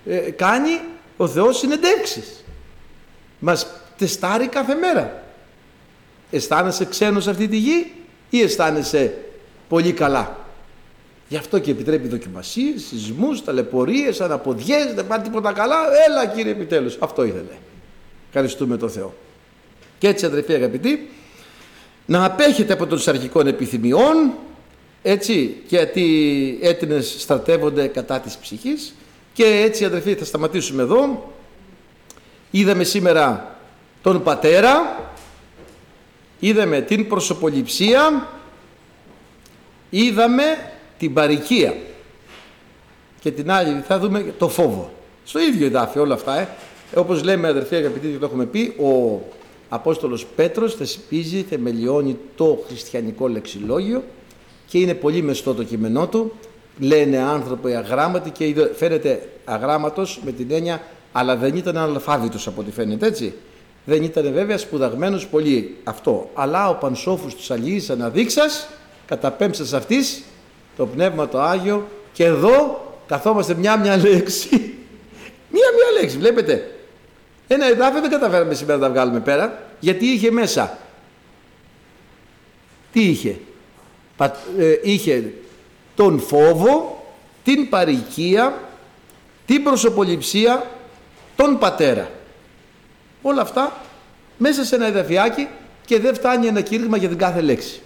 [0.05, 0.69] Ε, κάνει
[1.17, 2.43] ο Θεός συνεντεύξεις.
[3.39, 5.23] Μας τεστάρει κάθε μέρα.
[6.31, 7.91] Αισθάνεσαι ξένος σε αυτή τη γη
[8.29, 9.17] ή αισθάνεσαι
[9.69, 10.37] πολύ καλά;
[11.27, 15.77] Γι' αυτό και επιτρέπει δοκιμασίες, σεισμούς, ταλαιπωρίες, αναποδιές, δεν πάει τίποτα καλά.
[16.07, 16.97] Έλα κύριε επιτέλους.
[16.99, 17.57] Αυτό ήθελε.
[18.27, 19.13] Ευχαριστούμε τον Θεό.
[20.03, 21.09] Και έτσι αδερφοί αγαπητοί,
[22.05, 24.33] να απέχετε από των αρχικών επιθυμιών,
[25.01, 28.95] έτσι, γιατί έτεινες στρατεύονται κατά της ψυχής
[29.33, 31.33] και έτσι αδερφοί θα σταματήσουμε εδώ.
[32.51, 33.57] Είδαμε σήμερα
[34.01, 34.99] τον πατέρα
[36.39, 38.27] είδαμε την προσωποληψία,
[39.89, 40.43] είδαμε
[40.97, 41.75] την παρικία
[43.19, 44.93] και την άλλη θα δούμε το φόβο.
[45.25, 46.47] Στο ίδιο εδάφιο όλα αυτά, ε.
[46.95, 49.21] όπως λέμε αδερφοί αγαπητοί και το έχουμε πει, ο
[49.73, 54.03] Απόστολος Πέτρος θεσπίζει, θεμελιώνει το χριστιανικό λεξιλόγιο
[54.67, 56.31] και είναι πολύ μεστό το κείμενό του.
[56.79, 62.71] Λένε άνθρωποι αγράμματοι και φαίνεται αγράμματος με την έννοια αλλά δεν ήταν αλφάβητος από ό,τι
[62.71, 63.33] φαίνεται έτσι.
[63.85, 66.29] Δεν ήταν βέβαια σπουδαγμένος πολύ αυτό.
[66.33, 68.67] Αλλά ο Πανσόφους του Αλληλής αναδείξας,
[69.05, 70.23] καταπέμψας αυτής,
[70.77, 74.49] το Πνεύμα το Άγιο και εδώ καθόμαστε μια-μια λέξη.
[75.55, 76.72] Μια-μια λέξη, βλέπετε.
[77.53, 80.77] Ένα εδάφιο δεν καταφέραμε σήμερα να τα βγάλουμε πέρα, γιατί είχε μέσα.
[82.91, 83.39] Τι είχε;
[84.57, 85.33] Ε, είχε
[85.95, 87.05] τον φόβο,
[87.43, 88.59] την παροικία,
[89.45, 90.65] την προσωποληψία,
[91.35, 92.09] τον πατέρα.
[93.21, 93.81] Όλα αυτά
[94.37, 95.47] μέσα σε ένα εδαφιάκι
[95.85, 97.81] και δεν φτάνει ένα κήρυγμα για την κάθε λέξη.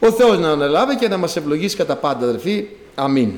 [0.00, 2.68] Ο Θεός να αναλάβει και να μας ευλογήσει κατά πάντα αδερφοί.
[2.94, 3.32] Αμήν.